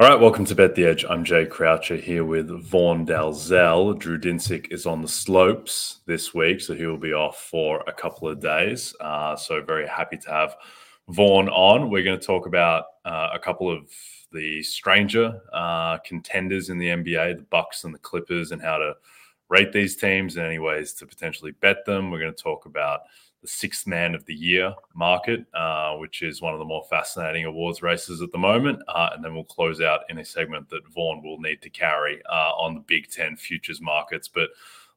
All 0.00 0.08
right, 0.08 0.20
welcome 0.20 0.44
to 0.44 0.54
Bet 0.54 0.76
the 0.76 0.84
Edge. 0.84 1.04
I'm 1.10 1.24
Jay 1.24 1.44
Croucher 1.44 1.96
here 1.96 2.24
with 2.24 2.50
Vaughn 2.50 3.04
Dalzell. 3.04 3.98
Drew 3.98 4.16
Dinsick 4.16 4.70
is 4.70 4.86
on 4.86 5.02
the 5.02 5.08
slopes 5.08 6.02
this 6.06 6.32
week, 6.32 6.60
so 6.60 6.72
he 6.72 6.86
will 6.86 6.98
be 6.98 7.12
off 7.12 7.48
for 7.50 7.82
a 7.88 7.92
couple 7.92 8.28
of 8.28 8.38
days. 8.38 8.94
Uh, 9.00 9.34
so 9.34 9.60
very 9.60 9.88
happy 9.88 10.16
to 10.16 10.30
have 10.30 10.54
Vaughn 11.08 11.48
on. 11.48 11.90
We're 11.90 12.04
going 12.04 12.16
to 12.16 12.24
talk 12.24 12.46
about 12.46 12.84
uh, 13.04 13.30
a 13.34 13.40
couple 13.40 13.68
of 13.68 13.90
the 14.30 14.62
stranger 14.62 15.40
uh, 15.52 15.98
contenders 16.04 16.70
in 16.70 16.78
the 16.78 16.90
NBA, 16.90 17.38
the 17.38 17.46
Bucks 17.50 17.82
and 17.82 17.92
the 17.92 17.98
Clippers, 17.98 18.52
and 18.52 18.62
how 18.62 18.78
to 18.78 18.94
rate 19.48 19.72
these 19.72 19.96
teams 19.96 20.36
and 20.36 20.46
any 20.46 20.60
ways 20.60 20.92
to 20.92 21.06
potentially 21.06 21.50
bet 21.60 21.84
them. 21.86 22.12
We're 22.12 22.20
going 22.20 22.32
to 22.32 22.40
talk 22.40 22.66
about 22.66 23.00
the 23.42 23.48
sixth 23.48 23.86
man 23.86 24.14
of 24.14 24.24
the 24.26 24.34
year 24.34 24.74
market, 24.94 25.44
uh, 25.54 25.94
which 25.96 26.22
is 26.22 26.42
one 26.42 26.52
of 26.52 26.58
the 26.58 26.64
more 26.64 26.84
fascinating 26.90 27.44
awards 27.44 27.82
races 27.82 28.20
at 28.20 28.32
the 28.32 28.38
moment. 28.38 28.80
Uh, 28.88 29.10
and 29.14 29.24
then 29.24 29.34
we'll 29.34 29.44
close 29.44 29.80
out 29.80 30.00
in 30.08 30.18
a 30.18 30.24
segment 30.24 30.68
that 30.70 30.86
Vaughn 30.88 31.22
will 31.22 31.38
need 31.38 31.62
to 31.62 31.70
carry 31.70 32.20
uh, 32.26 32.52
on 32.58 32.74
the 32.74 32.80
Big 32.80 33.10
Ten 33.10 33.36
futures 33.36 33.80
markets. 33.80 34.26
But 34.28 34.50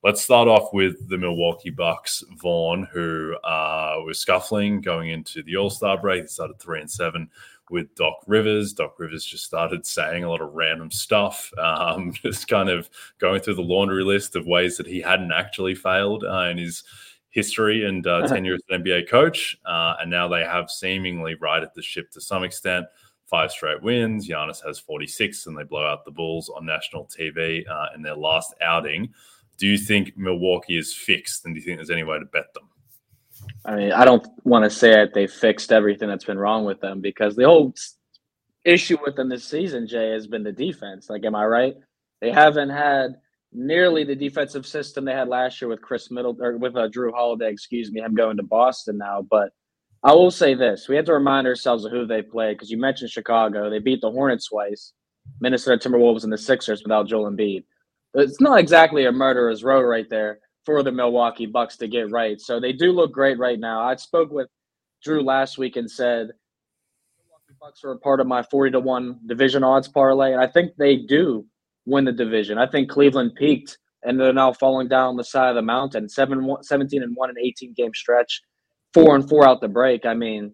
let's 0.04 0.22
start 0.22 0.48
off 0.48 0.74
with 0.74 1.08
the 1.08 1.18
Milwaukee 1.18 1.70
Bucks, 1.70 2.24
Vaughn, 2.42 2.88
who 2.92 3.36
uh, 3.44 3.98
was 4.06 4.20
scuffling 4.20 4.82
going 4.82 5.10
into 5.10 5.44
the 5.44 5.58
All 5.58 5.70
Star 5.70 6.00
break. 6.00 6.28
Started 6.28 6.60
three 6.60 6.82
and 6.82 6.90
seven 6.90 7.30
with 7.70 7.94
Doc 7.96 8.16
Rivers. 8.28 8.74
Doc 8.74 9.00
Rivers 9.00 9.24
just 9.24 9.46
started 9.46 9.86
saying 9.86 10.24
a 10.24 10.30
lot 10.30 10.42
of 10.42 10.54
random 10.54 10.92
stuff, 10.92 11.52
um, 11.58 12.12
just 12.22 12.48
kind 12.48 12.70
of 12.70 12.90
going 13.20 13.42
through 13.42 13.56
the 13.56 13.62
laundry 13.62 14.04
list 14.04 14.36
of 14.36 14.46
ways 14.46 14.78
that 14.78 14.88
he 14.88 15.00
hadn't 15.00 15.32
actually 15.32 15.76
failed 15.76 16.24
uh, 16.24 16.48
in 16.50 16.58
his 16.58 16.84
history 17.32 17.86
and 17.86 18.06
uh, 18.06 18.28
tenure 18.28 18.56
as 18.56 18.62
an 18.70 18.84
NBA 18.84 19.10
coach. 19.10 19.58
Uh, 19.66 19.96
and 20.00 20.12
now 20.12 20.28
they 20.28 20.44
have 20.44 20.70
seemingly 20.70 21.36
righted 21.36 21.70
the 21.76 21.82
ship 21.82 22.12
to 22.12 22.22
some 22.22 22.44
extent. 22.44 22.86
Five 23.26 23.52
straight 23.52 23.82
wins. 23.82 24.28
Giannis 24.28 24.64
has 24.66 24.78
46, 24.78 25.48
and 25.48 25.58
they 25.58 25.64
blow 25.64 25.86
out 25.86 26.04
the 26.04 26.12
Bulls 26.12 26.50
on 26.50 26.66
national 26.66 27.08
TV 27.08 27.68
uh, 27.70 27.88
in 27.96 28.02
their 28.02 28.16
last 28.16 28.54
outing. 28.62 29.14
Do 29.58 29.68
you 29.68 29.78
think 29.78 30.18
Milwaukee 30.18 30.78
is 30.78 30.94
fixed, 30.94 31.46
and 31.46 31.56
do 31.56 31.60
you 31.60 31.66
think 31.66 31.78
there's 31.78 31.90
any 31.90 32.04
way 32.04 32.20
to 32.20 32.26
bet 32.26 32.54
them? 32.54 32.68
I 33.66 33.76
mean, 33.76 33.92
I 33.94 34.04
don't 34.04 34.28
want 34.44 34.66
to 34.66 34.70
say 34.70 34.92
that 34.92 35.14
they 35.14 35.28
fixed 35.28 35.72
everything 35.72 36.10
that's 36.10 36.26
been 36.26 36.38
wrong 36.38 36.66
with 36.66 36.82
them 36.82 37.00
because 37.00 37.36
the 37.36 37.46
whole 37.46 37.74
issue 38.66 38.98
with 39.04 39.16
them 39.16 39.30
this 39.30 39.46
season, 39.46 39.88
Jay, 39.88 40.12
has 40.12 40.28
been 40.28 40.44
the 40.44 40.52
defense. 40.52 41.10
Like, 41.10 41.24
am 41.26 41.36
I 41.36 41.46
right? 41.46 41.76
They 42.20 42.32
haven't 42.32 42.70
had 42.70 43.16
nearly 43.54 44.04
the 44.04 44.16
defensive 44.16 44.66
system 44.66 45.06
they 45.06 45.14
had 45.14 45.28
last 45.28 45.62
year 45.62 45.70
with 45.70 45.82
Chris 45.82 46.12
Middle 46.12 46.36
or 46.40 46.58
with 46.58 46.76
uh, 46.76 46.88
Jrue 46.88 47.14
Holiday, 47.14 47.52
excuse 47.52 47.92
me, 47.92 48.02
him 48.02 48.16
going 48.16 48.38
to 48.38 48.44
Boston 48.44 48.98
now. 48.98 49.22
But 49.30 49.52
I 50.04 50.14
will 50.14 50.32
say 50.32 50.54
this: 50.54 50.88
we 50.88 50.96
have 50.96 51.06
to 51.06 51.14
remind 51.14 51.48
ourselves 51.48 51.86
of 51.86 51.92
who 51.92 52.06
they 52.06 52.22
play 52.22 52.54
because 52.54 52.72
you 52.72 52.78
mentioned 52.78 53.12
Chicago. 53.12 53.70
They 53.70 53.80
beat 53.80 54.02
the 54.02 54.12
Hornets 54.12 54.48
twice, 54.48 54.94
Minnesota 55.40 55.78
Timberwolves, 55.78 56.24
and 56.24 56.34
the 56.34 56.38
Sixers 56.38 56.84
without 56.84 57.08
Joel 57.08 57.30
Embiid. 57.30 57.64
It's 58.14 58.42
not 58.42 58.60
exactly 58.60 59.06
a 59.06 59.12
murderer's 59.12 59.64
row 59.64 59.82
right 59.82 60.10
there 60.10 60.40
for 60.66 60.84
the 60.84 60.92
Milwaukee 60.92 61.46
Bucks 61.46 61.78
to 61.78 61.88
get 61.88 62.12
right. 62.12 62.40
So 62.40 62.60
they 62.60 62.74
do 62.74 62.92
look 62.92 63.12
great 63.12 63.40
right 63.40 63.60
now. 63.60 63.82
I 63.82 63.96
spoke 63.96 64.32
with 64.32 64.48
Drew 65.04 65.24
last 65.24 65.58
week 65.58 65.76
and 65.76 65.90
said 65.90 66.32
Milwaukee 67.18 67.58
Bucks 67.60 67.84
are 67.84 67.92
a 67.92 67.98
part 67.98 68.20
of 68.20 68.28
my 68.28 68.44
40 68.44 68.72
to 68.72 68.80
1 68.80 69.20
division 69.26 69.64
odds 69.64 69.88
parlay. 69.88 70.34
And 70.34 70.42
I 70.42 70.48
think 70.48 70.76
they 70.78 70.98
do 70.98 71.46
win 71.86 72.06
the 72.06 72.12
division. 72.12 72.58
I 72.58 72.68
think 72.68 72.90
Cleveland 72.90 73.36
peaked 73.36 73.78
and 74.04 74.20
they're 74.20 74.34
now 74.34 74.54
falling 74.54 74.88
down 74.88 75.16
the 75.16 75.24
side 75.24 75.50
of 75.50 75.56
the 75.56 75.62
mountain. 75.62 76.10
Seven, 76.10 76.56
17 76.62 77.04
and 77.04 77.16
1 77.16 77.30
and 77.30 77.38
18 77.38 77.74
game 77.76 77.94
stretch, 77.94 78.42
four 78.94 79.16
and 79.16 79.28
four 79.28 79.48
out 79.48 79.62
the 79.62 79.68
break. 79.68 80.06
I 80.06 80.14
mean, 80.14 80.54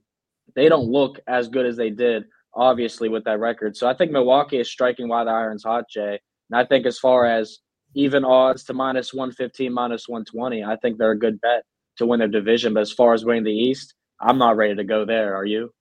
they 0.56 0.70
don't 0.70 0.90
look 0.90 1.20
as 1.28 1.48
good 1.48 1.66
as 1.66 1.78
they 1.78 1.90
did, 1.90 2.24
obviously, 2.54 3.10
with 3.10 3.24
that 3.26 3.40
record. 3.40 3.78
So 3.78 3.88
I 3.88 3.96
think 3.96 4.12
Milwaukee 4.12 4.60
is 4.60 4.70
striking 4.70 5.08
while 5.08 5.26
the 5.26 5.32
iron's 5.32 5.64
hot, 5.64 5.86
Jay. 5.90 6.20
And 6.50 6.60
I 6.60 6.66
think 6.66 6.86
as 6.86 7.00
far 7.00 7.26
as 7.26 7.60
even 7.96 8.26
odds 8.26 8.64
to 8.66 8.74
minus 8.74 9.14
115, 9.14 9.72
minus 9.72 10.08
120, 10.08 10.64
I 10.64 10.76
think 10.78 10.98
they're 10.98 11.12
a 11.12 11.20
good 11.20 11.40
bet 11.42 11.64
to 11.98 12.06
win 12.06 12.20
their 12.20 12.28
division. 12.28 12.74
But 12.74 12.82
as 12.82 12.92
far 12.92 13.14
as 13.14 13.26
winning 13.26 13.44
the 13.44 13.52
East, 13.52 13.94
I'm 14.22 14.38
not 14.38 14.58
ready 14.58 14.76
to 14.76 14.84
go 14.84 15.06
there. 15.06 15.36
Are 15.36 15.46
you? 15.46 15.72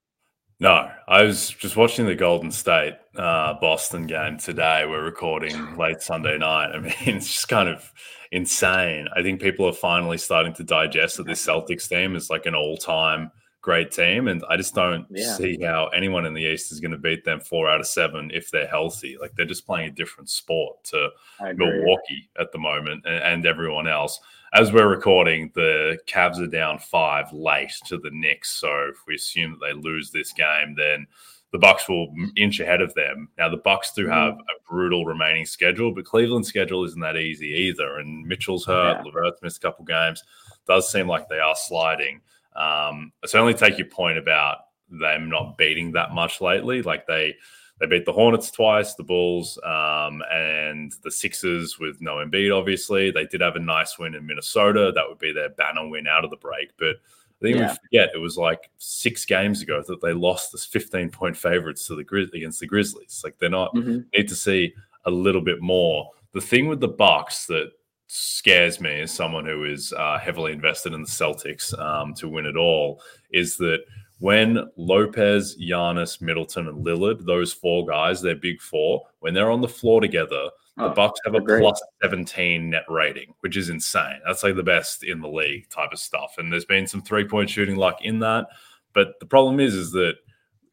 No, 0.59 0.91
I 1.07 1.23
was 1.23 1.51
just 1.51 1.77
watching 1.77 2.07
the 2.07 2.15
Golden 2.15 2.51
State 2.51 2.95
uh, 3.15 3.55
Boston 3.61 4.07
game 4.07 4.39
today. 4.39 4.85
We're 4.89 5.05
recording 5.05 5.77
late 5.77 6.01
Sunday 6.01 6.39
night. 6.39 6.71
I 6.75 6.79
mean, 6.79 6.95
it's 7.05 7.31
just 7.31 7.49
kind 7.49 7.69
of 7.69 7.93
insane. 8.33 9.07
I 9.15 9.23
think 9.23 9.41
people 9.43 9.67
are 9.67 9.73
finally 9.75 10.17
starting 10.17 10.55
to 10.55 10.65
digest 10.65 11.19
that 11.19 11.27
this 11.27 11.45
Celtics 11.45 11.89
team 11.89 12.17
is 12.17 12.31
like 12.31 12.47
an 12.47 12.55
all 12.55 12.79
time 12.79 13.31
great 13.61 13.91
team. 13.91 14.29
And 14.29 14.43
I 14.49 14.57
just 14.57 14.75
don't 14.75 15.07
Yeah. 15.11 15.35
see 15.35 15.59
how 15.61 15.89
anyone 15.89 16.25
in 16.25 16.33
the 16.33 16.43
East 16.45 16.73
is 16.73 16.81
going 16.81 16.93
to 16.93 16.97
beat 16.99 17.25
them 17.25 17.41
four 17.41 17.69
out 17.69 17.81
of 17.81 17.87
seven 17.87 18.31
if 18.33 18.51
they're 18.51 18.67
healthy. 18.69 19.19
Like 19.21 19.35
they're 19.35 19.45
just 19.45 19.67
playing 19.67 19.89
a 19.89 19.93
different 19.93 20.31
sport 20.31 20.83
to 20.85 21.11
Milwaukee 21.59 22.31
at 22.39 22.51
the 22.53 22.59
moment 22.59 23.03
and, 23.05 23.23
and 23.23 23.47
everyone 23.47 23.89
else. 23.89 24.21
As 24.53 24.73
we're 24.73 24.89
recording, 24.89 25.51
the 25.55 25.99
Cavs 26.07 26.39
are 26.41 26.47
down 26.47 26.79
five 26.79 27.33
late 27.33 27.73
to 27.87 27.99
the 27.99 28.11
Knicks. 28.13 28.51
So 28.53 28.69
if 28.91 28.97
we 29.07 29.17
assume 29.17 29.53
that 29.53 29.67
they 29.67 29.73
lose 29.73 30.11
this 30.11 30.33
game, 30.33 30.75
then 30.77 31.07
the 31.53 31.59
Bucks 31.59 31.89
will 31.89 32.13
inch 32.37 32.61
ahead 32.61 32.81
of 32.81 32.95
them. 32.95 33.29
Now 33.39 33.49
the 33.49 33.57
Bucks 33.57 33.93
do 33.93 34.07
have 34.07 34.35
a 34.35 34.69
brutal 34.71 35.05
remaining 35.05 35.47
schedule, 35.47 35.95
but 35.95 36.05
Cleveland's 36.05 36.49
schedule 36.49 36.85
isn't 36.85 37.01
that 37.01 37.17
easy 37.17 37.49
either. 37.49 37.99
And 37.99 38.27
Mitchell's 38.27 38.65
hurt, 38.67 38.99
Yeah. 38.99 39.03
LeVert's 39.03 39.43
missed 39.43 39.59
a 39.59 39.61
couple 39.61 39.85
games. 39.85 40.23
Does 40.67 40.91
seem 40.91 41.07
like 41.09 41.29
they 41.29 41.39
are 41.39 41.57
sliding. 41.57 42.21
Um, 42.55 43.13
I 43.23 43.27
certainly 43.27 43.55
take 43.55 43.79
your 43.79 43.89
point 43.89 44.19
about 44.19 44.59
them 44.89 45.29
not 45.29 45.59
beating 45.59 45.93
that 45.93 46.13
much 46.13 46.41
lately. 46.41 46.83
Like 46.83 47.07
they 47.07 47.37
they 47.79 47.87
beat 47.87 48.05
the 48.07 48.13
Hornets 48.13 48.51
twice, 48.51 48.95
the 48.95 49.03
Bulls, 49.03 49.59
um, 49.65 50.23
and 50.33 50.93
the 51.03 51.11
Sixers 51.11 51.79
with 51.79 52.01
no 52.01 52.17
Embiid. 52.17 52.57
Obviously, 52.57 53.11
they 53.11 53.27
did 53.27 53.41
have 53.43 53.57
a 53.57 53.61
nice 53.61 53.99
win 53.99 54.15
in 54.15 54.27
Minnesota. 54.27 54.93
That 54.95 55.09
would 55.09 55.19
be 55.19 55.33
their 55.33 55.51
banner 55.51 55.87
win 55.89 56.07
out 56.07 56.25
of 56.25 56.31
the 56.31 56.37
break. 56.39 56.71
But 56.79 56.97
I 56.97 57.43
think 57.43 57.59
Yeah. 57.59 57.73
we 57.73 57.77
forget 58.01 58.15
it 58.15 58.19
was 58.19 58.39
like 58.39 58.71
six 58.79 59.27
games 59.27 59.61
ago 59.61 59.83
that 59.87 60.01
they 60.01 60.15
lost 60.15 60.55
as 60.55 60.65
15 60.65 61.11
point 61.11 61.37
favorites 61.37 61.87
to 61.87 61.95
the 61.95 62.05
Grizz- 62.05 62.33
against 62.33 62.61
the 62.61 62.67
Grizzlies. 62.67 63.21
Like 63.23 63.37
they're 63.39 63.51
not 63.51 63.75
Mhm. 63.75 64.07
need 64.17 64.29
to 64.29 64.35
see 64.35 64.73
a 65.05 65.11
little 65.11 65.43
bit 65.43 65.61
more. 65.61 66.11
The 66.33 66.41
thing 66.41 66.69
with 66.69 66.81
the 66.81 66.89
Bucks 66.89 67.47
that 67.47 67.73
scares 68.09 68.81
me 68.81 69.01
as 69.01 69.11
someone 69.11 69.45
who 69.45 69.65
is 69.65 69.93
uh, 69.93 70.19
heavily 70.19 70.53
invested 70.53 70.93
in 70.95 71.03
the 71.03 71.09
Celtics 71.09 71.77
um, 71.79 72.15
to 72.15 72.29
win 72.29 72.47
it 72.47 72.57
all 72.57 73.03
is 73.33 73.57
that 73.59 73.85
when 74.19 74.71
Lopez, 74.77 75.57
Giannis, 75.61 76.21
Middleton, 76.21 76.69
and 76.69 76.85
Lillard, 76.85 77.25
those 77.27 77.53
four 77.53 77.87
guys, 77.87 78.23
their 78.23 78.35
big 78.35 78.61
four, 78.61 79.03
when 79.21 79.35
they're 79.35 79.51
on 79.51 79.61
the 79.61 79.69
floor 79.69 80.01
together, 80.01 80.49
the 80.77 80.85
Oh, 80.85 80.95
Bucks 80.95 81.21
have 81.25 81.35
a 81.35 81.41
plus 81.41 81.83
17 82.03 82.69
net 82.69 82.85
rating, 82.89 83.33
which 83.41 83.57
is 83.57 83.71
insane. 83.71 84.21
That's 84.27 84.43
like 84.43 84.57
the 84.57 84.63
best 84.63 85.05
in 85.05 85.21
the 85.21 85.29
league 85.29 85.71
type 85.71 85.91
of 85.91 85.99
stuff. 85.99 86.35
And 86.37 86.53
there's 86.53 86.67
been 86.67 86.87
some 86.87 87.01
three 87.01 87.27
point 87.27 87.49
shooting 87.49 87.77
luck 87.77 87.99
in 88.03 88.19
that. 88.19 88.49
But 88.93 89.19
the 89.19 89.27
problem 89.27 89.59
is, 89.59 89.75
is 89.75 89.93
that 89.93 90.17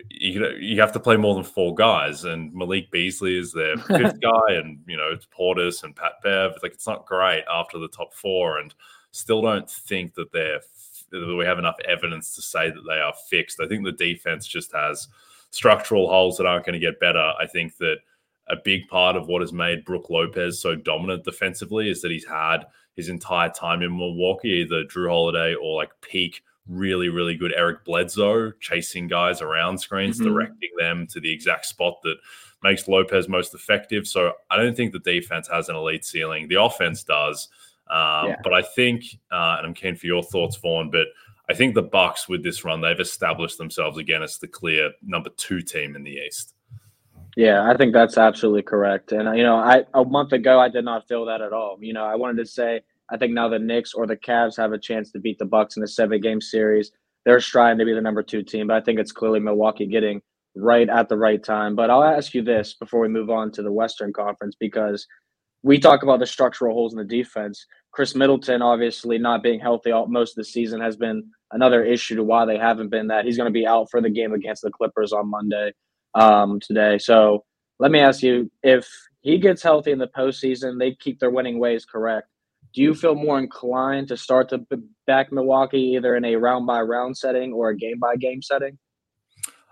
you 0.09 0.45
you 0.59 0.81
have 0.81 0.91
to 0.93 0.99
play 0.99 1.15
more 1.15 1.35
than 1.35 1.45
four 1.45 1.73
guys, 1.73 2.25
and 2.25 2.53
Malik 2.53 2.91
Beasley 2.91 3.37
is 3.37 3.53
their 3.53 3.77
fifth 3.87 4.19
guy, 4.19 4.53
and 4.53 4.79
you 4.87 4.97
know 4.97 5.09
it's 5.09 5.27
Portis 5.27 5.83
and 5.83 5.95
Pat 5.95 6.13
Bev. 6.21 6.55
Like 6.61 6.73
it's 6.73 6.87
not 6.87 7.05
great 7.05 7.45
after 7.49 7.77
the 7.79 7.87
top 7.87 8.13
four, 8.13 8.59
and 8.59 8.73
still 9.11 9.41
don't 9.41 9.69
think 9.69 10.15
that 10.15 10.33
they're 10.33 10.61
that 11.19 11.35
we 11.35 11.45
have 11.45 11.59
enough 11.59 11.77
evidence 11.87 12.35
to 12.35 12.41
say 12.41 12.69
that 12.69 12.83
they 12.87 12.99
are 12.99 13.13
fixed. 13.29 13.59
I 13.61 13.67
think 13.67 13.83
the 13.83 13.91
defense 13.91 14.47
just 14.47 14.73
has 14.73 15.07
structural 15.51 16.07
holes 16.07 16.37
that 16.37 16.45
aren't 16.45 16.65
going 16.65 16.73
to 16.73 16.79
get 16.79 16.99
better. 16.99 17.33
I 17.39 17.45
think 17.47 17.77
that 17.77 17.97
a 18.47 18.55
big 18.55 18.87
part 18.87 19.15
of 19.15 19.27
what 19.27 19.41
has 19.41 19.53
made 19.53 19.85
Brook 19.85 20.09
Lopez 20.09 20.59
so 20.59 20.75
dominant 20.75 21.23
defensively 21.23 21.89
is 21.89 22.01
that 22.01 22.11
he's 22.11 22.25
had 22.25 22.65
his 22.95 23.09
entire 23.09 23.49
time 23.49 23.81
in 23.81 23.95
Milwaukee, 23.95 24.65
either 24.65 24.83
Jrue 24.83 25.09
Holiday 25.09 25.55
or 25.55 25.75
like 25.75 25.91
peak 26.01 26.41
really, 26.67 27.09
really 27.09 27.35
good 27.35 27.53
Eric 27.55 27.83
Bledsoe 27.83 28.51
chasing 28.59 29.07
guys 29.07 29.41
around 29.41 29.77
screens, 29.77 30.19
mm-hmm. 30.19 30.31
directing 30.31 30.69
them 30.77 31.07
to 31.07 31.19
the 31.19 31.31
exact 31.31 31.65
spot 31.65 32.01
that 32.03 32.15
makes 32.63 32.87
Lopez 32.87 33.27
most 33.27 33.53
effective. 33.53 34.07
So 34.07 34.33
I 34.49 34.57
don't 34.57 34.75
think 34.75 34.93
the 34.93 34.99
defense 34.99 35.47
has 35.49 35.69
an 35.69 35.75
elite 35.75 36.05
ceiling. 36.05 36.47
The 36.47 36.61
offense 36.61 37.03
does. 37.03 37.49
Um, 37.89 38.29
yeah. 38.29 38.35
But 38.43 38.53
I 38.53 38.61
think, 38.61 39.03
uh, 39.31 39.55
and 39.57 39.67
I'm 39.67 39.73
keen 39.73 39.95
for 39.95 40.07
your 40.07 40.23
thoughts, 40.23 40.57
Vaughn, 40.57 40.89
but 40.89 41.07
I 41.49 41.53
think 41.53 41.75
the 41.75 41.83
Bucks 41.83 42.29
with 42.29 42.43
this 42.43 42.63
run, 42.63 42.81
they've 42.81 42.99
established 42.99 43.57
themselves 43.57 43.97
again 43.97 44.23
as 44.23 44.37
the 44.37 44.47
clear 44.47 44.91
number 45.01 45.29
two 45.37 45.61
team 45.61 45.95
in 45.95 46.03
the 46.03 46.19
East. 46.25 46.55
Yeah, 47.35 47.69
I 47.69 47.75
think 47.75 47.93
that's 47.93 48.17
absolutely 48.17 48.61
correct. 48.61 49.11
And 49.11 49.37
you 49.37 49.43
know, 49.43 49.55
I 49.55 49.83
a 49.93 50.05
month 50.05 50.33
ago 50.33 50.59
I 50.59 50.69
did 50.69 50.85
not 50.85 51.07
feel 51.07 51.25
that 51.25 51.41
at 51.41 51.51
all. 51.51 51.77
You 51.81 51.93
know, 51.93 52.05
I 52.05 52.15
wanted 52.15 52.37
to 52.37 52.45
say 52.45 52.81
I 53.09 53.17
think 53.17 53.33
now 53.33 53.49
the 53.49 53.59
Knicks 53.59 53.93
or 53.93 54.07
the 54.07 54.15
Cavs 54.15 54.55
have 54.57 54.71
a 54.71 54.77
chance 54.77 55.11
to 55.11 55.19
beat 55.19 55.39
the 55.39 55.45
Bucks 55.45 55.75
in 55.75 55.83
a 55.83 55.87
seven 55.87 56.21
game 56.21 56.41
series. 56.41 56.91
They're 57.25 57.39
striving 57.39 57.79
to 57.79 57.85
be 57.85 57.93
the 57.93 58.01
number 58.01 58.23
two 58.23 58.43
team, 58.43 58.67
but 58.67 58.77
I 58.77 58.81
think 58.81 58.99
it's 58.99 59.11
clearly 59.11 59.39
Milwaukee 59.39 59.87
getting 59.87 60.21
right 60.55 60.89
at 60.89 61.09
the 61.09 61.17
right 61.17 61.43
time. 61.43 61.75
But 61.75 61.89
I'll 61.89 62.03
ask 62.03 62.33
you 62.33 62.43
this 62.43 62.73
before 62.73 62.99
we 62.99 63.07
move 63.07 63.29
on 63.29 63.51
to 63.53 63.63
the 63.63 63.71
Western 63.71 64.13
Conference 64.13 64.55
because 64.59 65.07
we 65.63 65.79
talk 65.79 66.03
about 66.03 66.19
the 66.19 66.25
structural 66.25 66.75
holes 66.75 66.93
in 66.93 66.99
the 66.99 67.05
defense. 67.05 67.65
Khris 67.91 68.15
Middleton, 68.15 68.61
obviously 68.61 69.17
not 69.17 69.41
being 69.41 69.59
healthy 69.59 69.91
all, 69.91 70.07
most 70.07 70.31
of 70.31 70.35
the 70.35 70.43
season, 70.43 70.81
has 70.81 70.97
been 70.97 71.23
another 71.51 71.83
issue 71.83 72.15
to 72.15 72.23
why 72.23 72.45
they 72.45 72.57
haven't 72.57 72.89
been 72.89 73.07
that. 73.07 73.25
He's 73.25 73.37
going 73.37 73.51
to 73.51 73.53
be 73.53 73.65
out 73.65 73.87
for 73.89 74.01
the 74.01 74.09
game 74.09 74.33
against 74.33 74.63
the 74.63 74.71
Clippers 74.71 75.13
on 75.13 75.29
Monday 75.29 75.73
um, 76.15 76.59
today. 76.59 76.97
So 76.97 77.45
let 77.79 77.91
me 77.91 77.99
ask 77.99 78.21
you 78.21 78.51
if 78.61 78.87
he 79.21 79.37
gets 79.37 79.63
healthy 79.63 79.91
in 79.91 79.99
the 79.99 80.07
postseason, 80.07 80.79
they 80.79 80.95
keep 80.95 81.19
their 81.19 81.31
winning 81.31 81.59
ways 81.59 81.85
correct. 81.85 82.27
Do 82.73 82.81
you 82.81 82.95
feel 82.95 83.15
more 83.15 83.39
inclined 83.39 84.07
to 84.07 84.17
start 84.17 84.49
to 84.49 84.65
back 85.05 85.31
Milwaukee 85.31 85.93
either 85.95 86.15
in 86.15 86.25
a 86.25 86.35
round 86.35 86.65
by 86.65 86.81
round 86.81 87.15
setting 87.15 87.53
or 87.53 87.69
a 87.69 87.77
game 87.77 87.99
by 87.99 88.15
game 88.15 88.41
setting? 88.41 88.77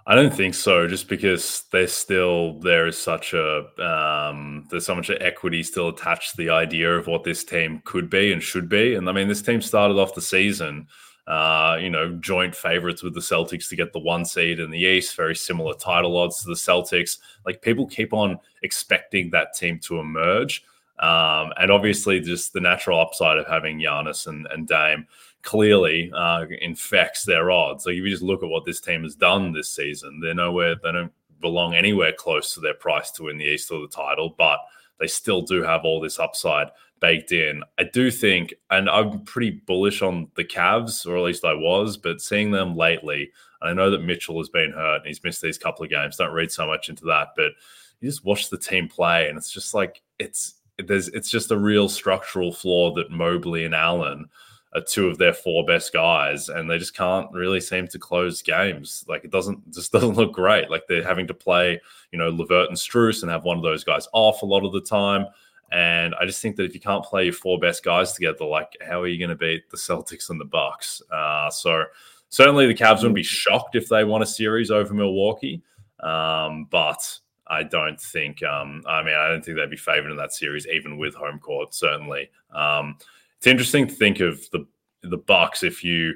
I 0.08 0.16
don't 0.16 0.34
think 0.34 0.56
so. 0.56 0.88
Just 0.88 1.08
because 1.08 1.66
there's 1.72 1.94
still 1.94 2.60
there 2.60 2.88
is 2.88 2.98
such 2.98 3.34
a 3.34 3.66
um, 3.80 4.68
there's 4.70 4.86
so 4.86 4.96
much 4.96 5.10
equity 5.10 5.62
still 5.64 5.90
attached 5.90 6.32
to 6.32 6.38
the 6.38 6.50
idea 6.50 6.92
of 6.92 7.08
what 7.08 7.24
this 7.24 7.44
team 7.44 7.82
could 7.86 8.10
be 8.10 8.32
and 8.34 8.42
should 8.42 8.68
be. 8.68 8.96
And 8.96 9.08
I 9.08 9.12
mean, 9.12 9.28
this 9.28 9.42
team 9.42 9.62
started 9.62 9.98
off 9.98 10.16
the 10.16 10.22
season, 10.22 10.88
uh, 11.28 11.78
you 11.80 11.90
know, 11.90 12.16
joint 12.16 12.56
favorites 12.56 13.04
with 13.04 13.14
the 13.14 13.20
Celtics 13.20 13.70
to 13.70 13.76
get 13.76 13.94
the 13.94 14.00
one 14.00 14.26
seed 14.26 14.60
in 14.60 14.72
the 14.72 14.80
East. 14.80 15.16
Very 15.16 15.36
similar 15.36 15.76
title 15.76 16.18
odds 16.18 16.42
to 16.42 16.48
the 16.48 16.56
Celtics. 16.56 17.20
Like 17.46 17.62
people 17.62 17.86
keep 17.86 18.12
on 18.12 18.40
expecting 18.64 19.30
that 19.32 19.54
team 19.54 19.78
to 19.84 20.00
emerge, 20.00 20.66
um, 20.98 21.54
and 21.60 21.70
obviously 21.70 22.20
just 22.20 22.54
the 22.54 22.60
natural 22.60 23.00
upside 23.00 23.38
of 23.38 23.48
having 23.48 23.80
Giannis 23.80 24.26
and, 24.26 24.48
and 24.48 24.68
Dame 24.68 25.06
clearly 25.44 26.12
uh, 26.16 26.46
infects 26.62 27.24
their 27.24 27.52
odds. 27.52 27.86
Like 27.86 27.96
if 27.96 28.04
you 28.04 28.10
just 28.10 28.24
look 28.24 28.44
at 28.44 28.50
what 28.50 28.66
this 28.66 28.82
team 28.82 29.04
has 29.04 29.16
done 29.16 29.52
this 29.52 29.74
season, 29.74 30.20
they're 30.20 30.34
nowhere, 30.34 30.76
they 30.76 30.92
don't 30.92 31.14
belong 31.40 31.74
anywhere 31.74 32.14
close 32.14 32.54
to 32.54 32.60
their 32.60 32.74
price 32.74 33.12
to 33.12 33.24
win 33.24 33.38
the 33.38 33.46
East 33.46 33.72
or 33.72 33.82
the 33.82 33.88
title, 33.88 34.36
but 34.38 34.60
they 35.00 35.08
still 35.08 35.42
do 35.42 35.64
have 35.64 35.82
all 35.84 36.00
this 36.00 36.20
upside 36.20 36.68
baked 37.00 37.32
in. 37.32 37.64
I 37.80 37.84
do 37.84 38.12
think, 38.12 38.54
and 38.70 38.90
I'm 38.90 39.24
pretty 39.24 39.50
bullish 39.50 40.02
on 40.02 40.30
the 40.36 40.44
Cavs, 40.46 41.06
or 41.06 41.18
at 41.18 41.24
least 41.24 41.44
I 41.44 41.54
was, 41.54 41.98
but 41.98 42.22
seeing 42.22 42.52
them 42.52 42.76
lately, 42.76 43.32
I 43.62 43.74
know 43.74 43.90
that 43.90 44.04
Mitchell 44.04 44.38
has 44.38 44.50
been 44.50 44.72
hurt 44.72 44.98
and 44.98 45.08
he's 45.08 45.24
missed 45.24 45.42
these 45.42 45.58
couple 45.58 45.84
of 45.84 45.90
games. 45.90 46.18
Don't 46.18 46.34
read 46.34 46.52
so 46.52 46.68
much 46.68 46.90
into 46.90 47.06
that, 47.06 47.30
but 47.36 47.52
you 48.00 48.10
just 48.10 48.26
watch 48.26 48.50
the 48.50 48.58
team 48.58 48.88
play, 48.88 49.28
and 49.28 49.38
it's 49.38 49.52
just 49.52 49.74
like 49.74 50.02
it's 50.20 50.56
there's 50.78 51.10
it's 51.10 51.30
just 51.30 51.52
a 51.52 51.58
real 51.58 51.88
structural 51.88 52.52
flaw 52.52 52.94
that 52.96 53.12
Mobley 53.12 53.66
and 53.66 53.76
Allen 53.76 54.28
are 54.74 54.82
two 54.82 55.08
of 55.08 55.18
their 55.18 55.34
four 55.34 55.66
best 55.66 55.92
guys, 55.92 56.50
and 56.50 56.70
they 56.70 56.78
just 56.78 56.96
can't 56.96 57.32
really 57.32 57.60
seem 57.60 57.88
to 57.90 58.00
close 58.00 58.42
games. 58.42 59.04
Like 59.08 59.24
it 59.24 59.32
doesn't 59.32 59.72
just 59.74 59.92
doesn't 59.94 60.16
look 60.16 60.34
great. 60.34 60.70
Like 60.70 60.84
they're 60.88 61.04
having 61.04 61.28
to 61.28 61.34
play, 61.34 61.80
you 62.12 62.20
know, 62.20 62.30
LeVert 62.30 62.70
and 62.70 62.78
Strus 62.78 63.22
and 63.22 63.32
have 63.32 63.44
one 63.44 63.58
of 63.58 63.64
those 63.64 63.84
guys 63.84 64.08
off 64.14 64.42
a 64.42 64.46
lot 64.46 64.66
of 64.66 64.72
the 64.72 64.82
time. 64.82 65.26
And 65.72 66.14
I 66.20 66.26
just 66.26 66.42
think 66.42 66.58
that 66.58 66.66
if 66.66 66.74
you 66.74 66.82
can't 66.82 67.04
play 67.04 67.26
your 67.26 67.34
four 67.34 67.58
best 67.58 67.84
guys 67.84 68.12
together, 68.12 68.44
like 68.44 68.76
how 68.86 69.02
are 69.02 69.08
you 69.08 69.18
going 69.18 69.30
to 69.30 69.36
beat 69.38 69.70
the 69.70 69.78
Celtics 69.78 70.30
and 70.30 70.40
the 70.40 70.46
Bucks? 70.46 71.02
Uh, 71.10 71.50
so 71.50 71.86
certainly 72.28 72.68
the 72.68 72.76
Cavs 72.76 72.98
wouldn't 72.98 73.16
be 73.16 73.24
shocked 73.24 73.76
if 73.76 73.88
they 73.88 74.04
won 74.04 74.22
a 74.22 74.26
series 74.26 74.70
over 74.70 74.94
Milwaukee, 74.94 75.62
um, 76.02 76.68
but 76.70 77.20
I 77.48 77.64
don't 77.64 78.00
think. 78.00 78.44
Um, 78.44 78.84
I 78.86 79.02
mean, 79.02 79.16
I 79.16 79.30
don't 79.30 79.44
think 79.44 79.58
they'd 79.58 79.70
be 79.70 79.78
favored 79.78 80.12
in 80.12 80.18
that 80.18 80.34
series, 80.34 80.68
even 80.68 80.98
with 80.98 81.16
home 81.16 81.40
court. 81.40 81.74
Certainly. 81.74 82.30
Um, 82.54 82.98
it's 83.42 83.48
interesting 83.48 83.88
to 83.88 83.94
think 83.94 84.20
of 84.20 84.48
the 84.52 84.68
the 85.02 85.18
Bucks 85.18 85.64
if 85.64 85.84
you 85.84 86.14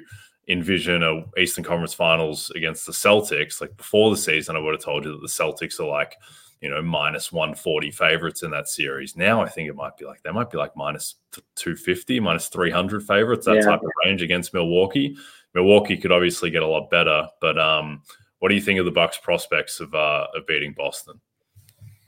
envision 0.48 1.02
a 1.02 1.24
Eastern 1.40 1.64
Conference 1.64 1.92
Finals 1.92 2.52
against 2.54 2.86
the 2.86 2.92
Celtics. 2.92 3.60
Like 3.60 3.76
before 3.76 4.12
the 4.12 4.16
season, 4.16 4.54
I 4.54 4.60
would 4.60 4.74
have 4.74 4.84
told 4.84 5.04
you 5.04 5.10
that 5.10 5.20
the 5.20 5.26
Celtics 5.26 5.80
are 5.80 5.88
like 5.88 6.14
you 6.60 6.70
know 6.70 6.80
minus 6.80 7.32
140 7.32 7.90
favorites 7.90 8.44
in 8.44 8.52
that 8.52 8.68
series. 8.68 9.16
Now 9.16 9.42
I 9.42 9.48
think 9.48 9.68
it 9.68 9.74
might 9.74 9.96
be 9.96 10.04
like 10.04 10.22
they 10.22 10.30
might 10.30 10.50
be 10.50 10.56
like 10.56 10.76
minus 10.76 11.16
250, 11.56 12.20
minus 12.20 12.46
300 12.46 13.02
favorites. 13.02 13.46
That 13.46 13.56
yeah. 13.56 13.62
type 13.62 13.82
of 13.82 13.90
range 14.04 14.22
against 14.22 14.54
Milwaukee. 14.54 15.16
Milwaukee 15.52 15.96
could 15.96 16.12
obviously 16.12 16.50
get 16.50 16.62
a 16.62 16.68
lot 16.68 16.90
better, 16.90 17.26
but 17.40 17.58
um, 17.58 18.02
what 18.38 18.50
do 18.50 18.54
you 18.54 18.60
think 18.60 18.78
of 18.78 18.84
the 18.84 18.92
Bucks' 18.92 19.18
prospects 19.18 19.80
of 19.80 19.92
uh, 19.96 20.28
of 20.32 20.46
beating 20.46 20.74
Boston? 20.76 21.20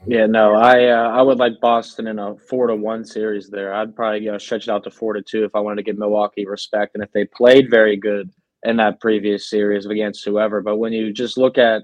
Yeah, 0.08 0.24
no, 0.24 0.54
I 0.54 0.86
uh, 0.86 1.10
I 1.10 1.20
would 1.20 1.38
like 1.38 1.60
Boston 1.60 2.06
in 2.06 2.18
a 2.18 2.34
four 2.48 2.68
to 2.68 2.74
one 2.74 3.04
series 3.04 3.50
there. 3.50 3.74
I'd 3.74 3.94
probably 3.94 4.20
you 4.24 4.32
know, 4.32 4.38
stretch 4.38 4.66
it 4.66 4.70
out 4.70 4.84
to 4.84 4.90
four 4.90 5.12
to 5.12 5.20
two 5.20 5.44
if 5.44 5.54
I 5.54 5.60
wanted 5.60 5.76
to 5.76 5.82
give 5.82 5.98
Milwaukee 5.98 6.46
respect 6.46 6.92
and 6.94 7.04
if 7.04 7.12
they 7.12 7.26
played 7.26 7.68
very 7.68 7.94
good 7.94 8.30
in 8.62 8.78
that 8.78 9.00
previous 9.00 9.50
series 9.50 9.84
against 9.84 10.24
whoever. 10.24 10.62
But 10.62 10.78
when 10.78 10.94
you 10.94 11.12
just 11.12 11.36
look 11.36 11.58
at 11.58 11.82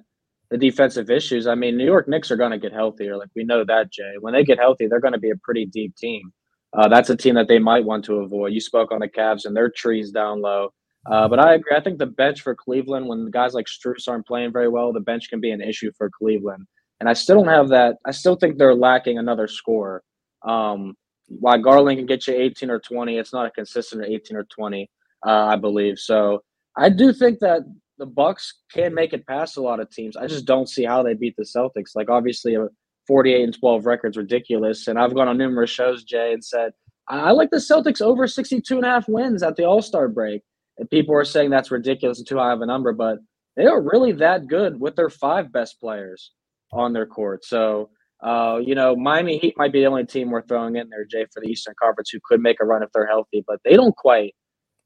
the 0.51 0.57
defensive 0.57 1.11
issues, 1.11 1.47
I 1.47 1.55
mean, 1.55 1.77
New 1.77 1.85
York 1.85 2.09
Knicks 2.09 2.31
are 2.31 2.37
going 2.37 2.53
to 2.53 2.59
get 2.59 2.73
healthier. 2.73 3.19
Like 3.19 3.29
we 3.37 3.45
know 3.45 3.63
that, 3.63 3.93
Jay. 3.93 4.15
When 4.21 4.33
they 4.33 4.43
get 4.43 4.59
healthy, 4.59 4.87
they're 4.87 5.01
going 5.01 5.13
to 5.13 5.21
be 5.21 5.31
a 5.31 5.37
pretty 5.45 5.67
deep 5.67 5.95
team. 5.95 6.33
Uh, 6.73 6.89
that's 6.89 7.11
a 7.11 7.17
team 7.17 7.35
that 7.35 7.49
they 7.49 7.59
might 7.59 7.85
want 7.85 8.07
to 8.07 8.21
avoid. 8.21 8.55
You 8.55 8.61
spoke 8.61 8.91
on 8.91 9.01
the 9.01 9.09
Cavs 9.09 9.45
and 9.45 9.55
their 9.55 9.69
trees 9.69 10.11
down 10.11 10.41
low. 10.41 10.71
Uh, 11.05 11.29
but 11.29 11.41
I 11.41 11.55
agree. 11.57 11.77
I 11.77 11.83
think 11.83 11.99
the 11.99 12.07
bench 12.07 12.41
for 12.41 12.55
Cleveland, 12.55 13.07
when 13.07 13.31
guys 13.31 13.53
like 13.53 13.67
Strus 13.67 14.09
aren't 14.09 14.27
playing 14.27 14.53
very 14.53 14.71
well, 14.71 14.95
the 14.95 15.01
bench 15.01 15.29
can 15.29 15.41
be 15.41 15.51
an 15.51 15.61
issue 15.61 15.93
for 15.99 16.11
Cleveland. 16.19 16.67
And 17.05 17.11
I 17.11 17.13
still 17.13 17.37
don't 17.37 17.53
have 17.53 17.69
that. 17.69 17.97
I 18.07 18.13
still 18.13 18.35
think 18.35 18.57
they're 18.57 18.75
lacking 18.75 19.19
another 19.19 19.47
score. 19.47 20.03
Um, 20.43 20.95
while 21.29 21.61
Garland 21.61 21.99
can 21.99 22.07
get 22.07 22.27
you 22.27 22.33
18 22.35 22.71
or 22.71 22.81
20, 22.81 23.19
it's 23.19 23.31
not 23.31 23.45
a 23.45 23.51
consistent 23.51 24.07
18 24.07 24.35
or 24.39 24.45
20, 24.45 24.89
uh, 25.27 25.31
I 25.31 25.57
believe. 25.57 25.99
So 25.99 26.43
I 26.79 26.89
do 26.89 27.13
think 27.13 27.41
that 27.41 27.61
the 27.99 28.07
Bucks 28.07 28.55
can 28.73 28.95
make 28.95 29.13
it 29.13 29.27
past 29.27 29.59
a 29.59 29.61
lot 29.61 29.81
of 29.81 29.91
teams. 29.91 30.17
I 30.17 30.27
just 30.27 30.47
don't 30.47 30.67
see 30.67 30.83
how 30.83 31.03
they 31.03 31.13
beat 31.13 31.35
the 31.37 31.43
Celtics. 31.43 31.91
Like 31.95 32.09
obviously 32.09 32.55
a 32.55 32.69
48 33.07 33.45
and 33.45 33.59
12 33.59 33.85
record's 33.85 34.17
ridiculous. 34.17 34.89
And 34.89 34.99
I've 34.99 35.15
gone 35.15 35.29
on 35.29 35.37
numerous 35.37 35.69
shows, 35.69 36.05
Jay, 36.05 36.33
and 36.33 36.43
said 36.43 36.73
I 37.07 37.33
like 37.33 37.51
the 37.51 37.59
Celtics 37.59 38.01
over 38.01 38.27
62 38.27 38.77
and 38.77 38.87
a 38.87 38.89
half 38.89 39.11
wins 39.11 39.43
at 39.43 39.57
the 39.57 39.65
All-Star 39.65 40.09
break. 40.09 40.41
And 40.79 40.89
people 40.89 41.15
are 41.15 41.27
saying 41.27 41.51
that's 41.51 41.71
ridiculous 41.71 42.17
and 42.17 42.27
too 42.27 42.39
high 42.39 42.55
of 42.55 42.63
a 42.63 42.67
number, 42.67 42.95
but 42.95 43.19
they 43.59 43.67
are 43.67 43.83
really 43.83 44.13
that 44.13 44.47
good 44.47 44.81
with 44.81 44.97
their 44.97 45.11
five 45.11 45.53
best 45.53 45.79
players 45.79 46.33
on 46.75 46.93
their 46.93 47.07
court. 47.07 47.45
So, 47.45 47.91
uh, 48.23 48.59
you 48.65 48.75
know, 48.75 48.97
Miami 48.97 49.39
Heat 49.39 49.55
might 49.57 49.73
be 49.73 49.81
the 49.81 49.87
only 49.87 50.05
team 50.05 50.31
we're 50.31 50.43
throwing 50.43 50.77
in 50.77 50.89
there, 50.89 51.05
Jay, 51.05 51.27
for 51.33 51.41
the 51.41 51.49
Eastern 51.49 51.75
Conference 51.81 52.11
who 52.11 52.21
could 52.25 52.41
make 52.41 52.59
a 52.61 52.65
run 52.65 52.83
if 52.83 52.91
they're 52.93 53.07
healthy, 53.07 53.45
but 53.47 53.61
they 53.65 53.75
don't 53.75 53.97
quite 53.97 54.35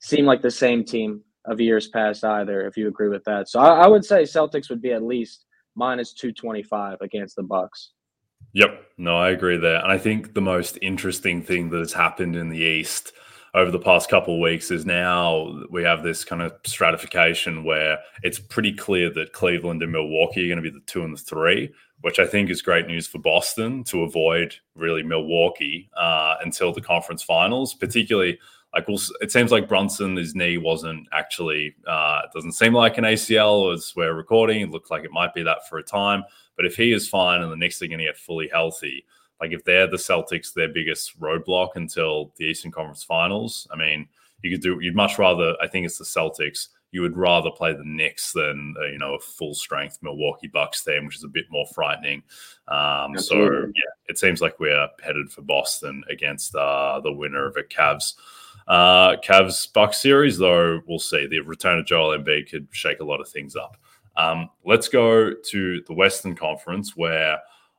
seem 0.00 0.24
like 0.24 0.42
the 0.42 0.50
same 0.50 0.84
team 0.84 1.22
of 1.44 1.60
years 1.60 1.88
past 1.88 2.24
either, 2.24 2.66
if 2.66 2.76
you 2.76 2.88
agree 2.88 3.08
with 3.08 3.24
that. 3.24 3.48
So 3.48 3.60
I, 3.60 3.84
I 3.84 3.86
would 3.86 4.04
say 4.04 4.22
Celtics 4.22 4.68
would 4.68 4.82
be 4.82 4.92
at 4.92 5.02
least 5.02 5.44
minus 5.74 6.12
225 6.12 6.98
against 7.00 7.36
the 7.36 7.42
Bucks. 7.42 7.92
Yep. 8.52 8.82
No, 8.98 9.16
I 9.16 9.30
agree 9.30 9.56
there. 9.56 9.82
And 9.82 9.90
I 9.92 9.98
think 9.98 10.34
the 10.34 10.40
most 10.40 10.78
interesting 10.82 11.42
thing 11.42 11.70
that 11.70 11.78
has 11.78 11.92
happened 11.92 12.36
in 12.36 12.48
the 12.48 12.58
East– 12.58 13.12
over 13.58 13.72
the 13.72 13.78
past 13.78 14.08
couple 14.08 14.34
of 14.34 14.40
weeks 14.40 14.70
is 14.70 14.86
now 14.86 15.64
we 15.68 15.82
have 15.82 16.04
this 16.04 16.24
kind 16.24 16.42
of 16.42 16.52
stratification 16.64 17.64
where 17.64 17.98
it's 18.22 18.38
pretty 18.38 18.72
clear 18.72 19.12
that 19.12 19.32
Cleveland 19.32 19.82
and 19.82 19.90
Milwaukee 19.90 20.44
are 20.44 20.54
going 20.54 20.62
to 20.62 20.70
be 20.70 20.76
the 20.76 20.84
two 20.86 21.02
and 21.02 21.12
the 21.12 21.20
three, 21.20 21.72
which 22.02 22.20
I 22.20 22.26
think 22.26 22.50
is 22.50 22.62
great 22.62 22.86
news 22.86 23.08
for 23.08 23.18
Boston 23.18 23.82
to 23.84 24.04
avoid 24.04 24.54
really 24.76 25.02
Milwaukee 25.02 25.90
uh, 25.96 26.36
until 26.44 26.72
the 26.72 26.80
conference 26.80 27.22
finals, 27.22 27.74
particularly. 27.74 28.38
Like 28.72 28.86
we'll, 28.86 29.00
it 29.20 29.32
seems 29.32 29.50
like 29.50 29.68
Brunson, 29.68 30.14
his 30.16 30.36
knee 30.36 30.58
wasn't 30.58 31.08
actually. 31.12 31.74
Uh, 31.86 32.20
it 32.24 32.30
doesn't 32.32 32.52
seem 32.52 32.74
like 32.74 32.96
an 32.96 33.04
ACL 33.04 33.74
as 33.74 33.92
we're 33.96 34.14
recording. 34.14 34.60
It 34.60 34.70
looked 34.70 34.90
like 34.90 35.04
it 35.04 35.10
might 35.10 35.34
be 35.34 35.42
that 35.42 35.66
for 35.68 35.78
a 35.78 35.82
time. 35.82 36.22
But 36.54 36.66
if 36.66 36.76
he 36.76 36.92
is 36.92 37.08
fine 37.08 37.42
and 37.42 37.50
the 37.50 37.56
Knicks 37.56 37.82
are 37.82 37.86
going 37.86 37.98
to 37.98 38.04
get 38.04 38.18
fully 38.18 38.48
healthy, 38.52 39.04
like 39.40 39.52
if 39.52 39.64
they're 39.64 39.86
the 39.86 39.96
Celtics, 39.96 40.52
their 40.52 40.68
biggest 40.68 41.18
roadblock 41.20 41.70
until 41.76 42.32
the 42.36 42.46
Eastern 42.46 42.70
Conference 42.70 43.04
Finals. 43.04 43.68
I 43.72 43.76
mean, 43.76 44.08
you 44.42 44.50
could 44.50 44.62
do. 44.62 44.78
You'd 44.80 44.96
much 44.96 45.18
rather. 45.18 45.54
I 45.60 45.66
think 45.66 45.86
it's 45.86 45.98
the 45.98 46.04
Celtics 46.04 46.68
you 46.90 47.02
would 47.02 47.16
rather 47.16 47.50
play 47.50 47.74
the 47.74 47.84
Knicks 47.84 48.32
than 48.32 48.74
uh, 48.80 48.86
you 48.86 48.98
know 48.98 49.14
a 49.14 49.20
full 49.20 49.54
strength 49.54 49.98
Milwaukee 50.02 50.48
Bucks 50.48 50.84
team, 50.84 51.06
which 51.06 51.16
is 51.16 51.24
a 51.24 51.28
bit 51.28 51.46
more 51.50 51.66
frightening. 51.66 52.22
Um, 52.66 53.18
so 53.18 53.36
yeah, 53.36 53.92
it 54.08 54.18
seems 54.18 54.40
like 54.40 54.58
we're 54.58 54.88
headed 55.02 55.30
for 55.30 55.42
Boston 55.42 56.02
against 56.08 56.54
uh, 56.54 57.00
the 57.00 57.12
winner 57.12 57.46
of 57.46 57.56
a 57.56 57.62
Cavs. 57.62 58.14
Uh, 58.66 59.16
Cavs 59.16 59.72
Bucks 59.72 59.98
series, 59.98 60.38
though, 60.38 60.80
we'll 60.86 60.98
see. 60.98 61.26
The 61.26 61.40
return 61.40 61.78
of 61.78 61.86
Joel 61.86 62.18
Embiid 62.18 62.50
could 62.50 62.68
shake 62.70 63.00
a 63.00 63.04
lot 63.04 63.20
of 63.20 63.28
things 63.28 63.56
up. 63.56 63.76
Um, 64.16 64.50
let's 64.64 64.88
go 64.88 65.32
to 65.32 65.82
the 65.86 65.94
Western 65.94 66.34
Conference, 66.34 66.96
where 66.96 67.38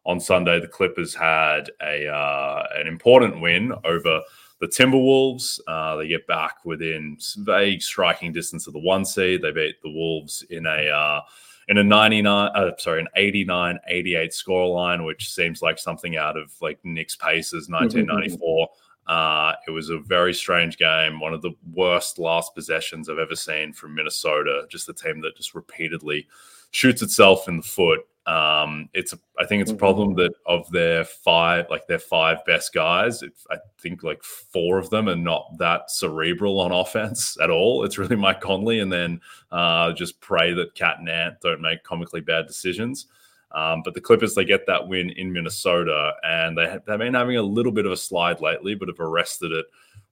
on 0.10 0.20
Sunday 0.20 0.60
the 0.60 0.68
Clippers 0.68 1.14
had 1.14 1.70
a 1.84 2.08
uh, 2.08 2.64
an 2.76 2.88
important 2.88 3.40
win 3.42 3.72
over 3.86 4.22
the 4.60 4.68
Timberwolves. 4.68 5.60
Uh, 5.68 5.98
they 5.98 6.08
get 6.08 6.26
back 6.26 6.66
within 6.66 7.18
vague 7.38 7.84
striking 7.84 8.34
distance 8.34 8.66
of 8.66 8.74
the 8.74 8.80
one 8.80 9.06
seed. 9.06 9.44
They 9.44 9.52
beat 9.52 9.82
the 9.84 9.92
Wolves 9.92 10.44
in 10.50 10.66
a 10.66 10.90
uh, 10.90 11.22
in 11.68 11.78
a 11.78 11.84
99 11.84 12.52
uh, 12.56 12.72
sorry 12.80 13.02
an 13.02 13.08
89 13.16 13.78
88 13.88 14.32
scoreline 14.32 15.06
which 15.06 15.32
seems 15.32 15.62
like 15.62 15.78
something 15.78 16.18
out 16.18 16.36
of 16.36 16.52
like 16.60 16.80
Knicks 16.84 17.16
Pacers 17.16 17.70
1994 17.70 18.68
mm-hmm. 18.68 19.14
uh, 19.14 19.54
it 19.68 19.70
was 19.70 19.92
a 19.92 20.00
very 20.00 20.34
strange 20.34 20.78
game 20.80 21.20
one 21.20 21.32
of 21.32 21.44
the 21.44 21.52
worst 21.72 22.18
last 22.18 22.56
possessions 22.56 23.08
I've 23.08 23.20
ever 23.20 23.36
seen 23.36 23.72
from 23.72 23.94
Minnesota 23.94 24.66
just 24.68 24.90
a 24.90 24.94
team 24.94 25.22
that 25.22 25.38
just 25.38 25.54
repeatedly 25.54 26.28
shoots 26.72 27.04
itself 27.04 27.48
in 27.48 27.58
the 27.58 27.64
foot 27.64 28.00
um, 28.26 28.90
it's 28.94 29.14
a, 29.14 29.20
I 29.40 29.46
think 29.46 29.62
it's 29.62 29.72
a 29.72 29.76
problem 29.76 30.10
mm-hmm. 30.10 30.20
that 30.20 30.34
of 30.46 30.70
their 30.72 31.04
five, 31.04 31.66
like 31.70 31.88
their 31.88 32.00
five 32.00 32.46
best 32.46 32.74
guys, 32.74 33.24
it, 33.24 33.34
I 33.50 33.58
think 33.80 34.04
like 34.04 34.24
four 34.24 34.78
of 34.78 34.90
them 34.90 35.10
are 35.10 35.16
not 35.16 35.58
that 35.58 35.90
cerebral 35.90 36.60
on 36.60 36.72
offense 36.84 37.38
at 37.42 37.50
all. 37.50 37.84
It's 37.84 37.98
really 37.98 38.16
Mike 38.16 38.42
Conley, 38.42 38.80
and 38.80 38.92
then 38.92 39.22
uh, 39.52 39.94
just 39.94 40.20
pray 40.22 40.54
that 40.54 40.76
Cat 40.76 41.00
and 41.00 41.10
Ant 41.10 41.42
don't 41.42 41.62
make 41.62 41.84
comically 41.84 42.22
bad 42.22 42.46
decisions. 42.46 43.08
Um, 43.52 43.82
but 43.84 43.96
the 43.96 44.02
Clippers, 44.02 44.36
they 44.36 44.46
get 44.46 44.68
that 44.68 44.88
win 44.88 45.10
in 45.10 45.34
Minnesota, 45.34 46.14
and 46.24 46.56
they 46.56 46.78
they've 46.86 47.00
been 47.00 47.16
having 47.16 47.38
a 47.38 47.42
little 47.42 47.72
bit 47.72 47.88
of 47.88 47.92
a 47.92 47.98
slide 47.98 48.42
lately, 48.42 48.76
but 48.76 48.90
have 48.90 49.00
arrested 49.00 49.52
it 49.52 49.66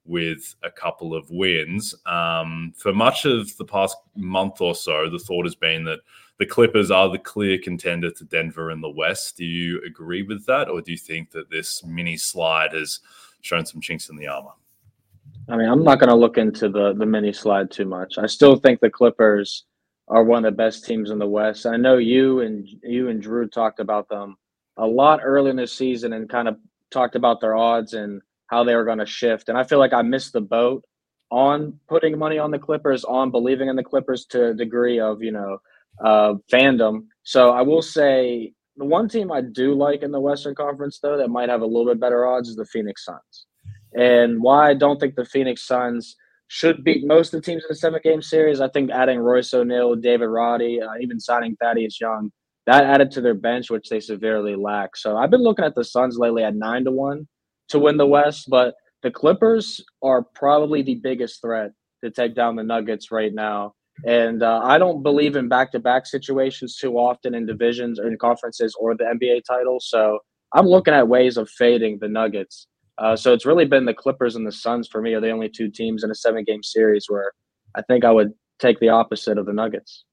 with 0.07 0.55
a 0.63 0.71
couple 0.71 1.13
of 1.13 1.29
wins. 1.29 1.93
Um, 2.05 2.73
for 2.77 2.93
much 2.93 3.25
of 3.25 3.55
the 3.57 3.65
past 3.65 3.97
month 4.15 4.61
or 4.61 4.73
so, 4.73 5.09
the 5.09 5.19
thought 5.19 5.45
has 5.45 5.55
been 5.55 5.83
that 5.85 5.99
the 6.39 6.45
Clippers 6.45 6.91
are 6.91 7.09
the 7.09 7.17
clear 7.17 7.57
contender 7.57 8.11
to 8.11 8.23
Denver 8.23 8.71
in 8.71 8.81
the 8.81 8.89
West. 8.89 9.37
Do 9.37 9.45
you 9.45 9.81
agree 9.85 10.23
with 10.23 10.45
that, 10.45 10.69
or 10.69 10.81
do 10.81 10.91
you 10.91 10.97
think 10.97 11.31
that 11.31 11.49
this 11.49 11.83
mini 11.83 12.17
slide 12.17 12.73
has 12.73 12.99
shown 13.41 13.65
some 13.65 13.81
chinks 13.81 14.09
in 14.09 14.15
the 14.15 14.27
armor? 14.27 14.51
I 15.49 15.55
mean, 15.55 15.69
I'm 15.69 15.83
not 15.83 15.99
going 15.99 16.09
to 16.09 16.15
look 16.15 16.37
into 16.37 16.69
the 16.69 16.93
the 16.93 17.05
mini 17.05 17.33
slide 17.33 17.71
too 17.71 17.85
much. 17.85 18.17
I 18.17 18.27
still 18.27 18.55
think 18.55 18.79
the 18.79 18.89
Clippers 18.89 19.65
are 20.07 20.23
one 20.23 20.45
of 20.45 20.53
the 20.53 20.57
best 20.57 20.85
teams 20.85 21.09
in 21.09 21.19
the 21.19 21.27
West. 21.27 21.65
I 21.65 21.77
know 21.77 21.97
you 21.97 22.41
and 22.41 22.67
you 22.83 23.09
and 23.09 23.21
Drew 23.21 23.47
talked 23.47 23.79
about 23.79 24.07
them 24.09 24.37
a 24.77 24.85
lot 24.85 25.19
early 25.23 25.49
in 25.49 25.55
the 25.55 25.67
season 25.67 26.13
and 26.13 26.29
kind 26.29 26.47
of 26.47 26.57
talked 26.91 27.15
about 27.15 27.41
their 27.41 27.55
odds 27.55 27.93
and 27.93 28.21
how 28.47 28.63
they 28.63 28.75
were 28.75 28.85
going 28.85 28.99
to 28.99 29.05
shift. 29.05 29.49
And 29.49 29.57
I 29.57 29.63
feel 29.63 29.79
like 29.79 29.93
I 29.93 30.01
missed 30.01 30.33
the 30.33 30.41
boat 30.41 30.83
on 31.29 31.79
putting 31.87 32.17
money 32.17 32.39
on 32.39 32.51
the 32.51 32.59
Clippers, 32.59 33.03
on 33.03 33.31
believing 33.31 33.67
in 33.67 33.75
the 33.75 33.83
Clippers 33.83 34.25
to 34.27 34.49
a 34.49 34.53
degree 34.53 34.99
of 34.99 35.21
you 35.21 35.31
know 35.31 35.57
uh, 36.03 36.33
fandom. 36.51 37.05
So 37.23 37.51
I 37.51 37.61
will 37.61 37.81
say 37.81 38.53
the 38.77 38.85
one 38.85 39.09
team 39.09 39.31
I 39.31 39.41
do 39.41 39.73
like 39.73 40.03
in 40.03 40.11
the 40.11 40.19
Western 40.19 40.55
Conference, 40.55 40.99
though, 41.01 41.17
that 41.17 41.29
might 41.29 41.49
have 41.49 41.61
a 41.61 41.65
little 41.65 41.85
bit 41.85 41.99
better 41.99 42.25
odds 42.25 42.49
is 42.49 42.55
the 42.55 42.65
Phoenix 42.65 43.03
Suns. 43.05 43.45
And 43.93 44.41
why 44.41 44.69
I 44.69 44.73
don't 44.75 44.99
think 44.99 45.15
the 45.15 45.25
Phoenix 45.25 45.65
Suns 45.65 46.15
should 46.49 46.83
beat 46.83 47.05
most 47.05 47.33
of 47.33 47.41
the 47.41 47.45
teams 47.45 47.63
in 47.63 47.67
the 47.69 47.75
seven 47.75 47.99
game 48.03 48.21
series, 48.21 48.61
I 48.61 48.69
think 48.69 48.91
adding 48.91 49.19
Royce 49.19 49.53
O'Neale, 49.53 49.95
David 49.95 50.27
Roddy, 50.27 50.81
uh, 50.81 50.93
even 51.01 51.19
signing 51.19 51.57
Thaddeus 51.57 51.99
Young, 51.99 52.31
that 52.67 52.85
added 52.85 53.11
to 53.11 53.21
their 53.21 53.33
bench, 53.33 53.69
which 53.69 53.89
they 53.89 53.99
severely 53.99 54.55
lack. 54.55 54.95
So 54.95 55.17
I've 55.17 55.31
been 55.31 55.43
looking 55.43 55.65
at 55.65 55.75
the 55.75 55.83
Suns 55.83 56.17
lately 56.17 56.43
at 56.43 56.55
nine 56.55 56.85
to 56.85 56.91
one 56.91 57.27
to 57.69 57.79
win 57.79 57.97
the 57.97 58.05
West, 58.05 58.49
but 58.49 58.75
the 59.03 59.11
Clippers 59.11 59.83
are 60.03 60.23
probably 60.23 60.81
the 60.81 60.95
biggest 60.95 61.41
threat 61.41 61.71
to 62.03 62.11
take 62.11 62.35
down 62.35 62.55
the 62.55 62.63
Nuggets 62.63 63.11
right 63.11 63.33
now. 63.33 63.73
And 64.05 64.43
uh, 64.43 64.61
I 64.63 64.77
don't 64.77 65.01
believe 65.01 65.35
in 65.35 65.47
back 65.47 65.71
to 65.71 65.79
back 65.79 66.05
situations 66.05 66.77
too 66.77 66.97
often 66.97 67.33
in 67.33 67.45
divisions 67.45 67.99
or 67.99 68.07
in 68.07 68.17
conferences 68.17 68.75
or 68.79 68.95
the 68.95 69.05
NBA 69.05 69.41
title. 69.47 69.79
So 69.79 70.19
I'm 70.53 70.67
looking 70.67 70.93
at 70.93 71.07
ways 71.07 71.37
of 71.37 71.49
fading 71.49 71.97
the 71.99 72.07
Nuggets. 72.07 72.67
Uh, 72.99 73.15
so 73.15 73.33
it's 73.33 73.45
really 73.45 73.65
been 73.65 73.85
the 73.85 73.93
Clippers 73.93 74.35
and 74.35 74.45
the 74.45 74.51
Suns 74.51 74.87
for 74.87 75.01
me 75.01 75.13
are 75.13 75.21
the 75.21 75.31
only 75.31 75.49
two 75.49 75.69
teams 75.69 76.03
in 76.03 76.11
a 76.11 76.15
seven 76.15 76.43
game 76.43 76.63
series 76.63 77.05
where 77.07 77.31
I 77.75 77.81
think 77.83 78.05
I 78.05 78.11
would 78.11 78.33
take 78.59 78.79
the 78.79 78.89
opposite 78.89 79.37
of 79.37 79.45
the 79.45 79.53
Nuggets. 79.53 80.03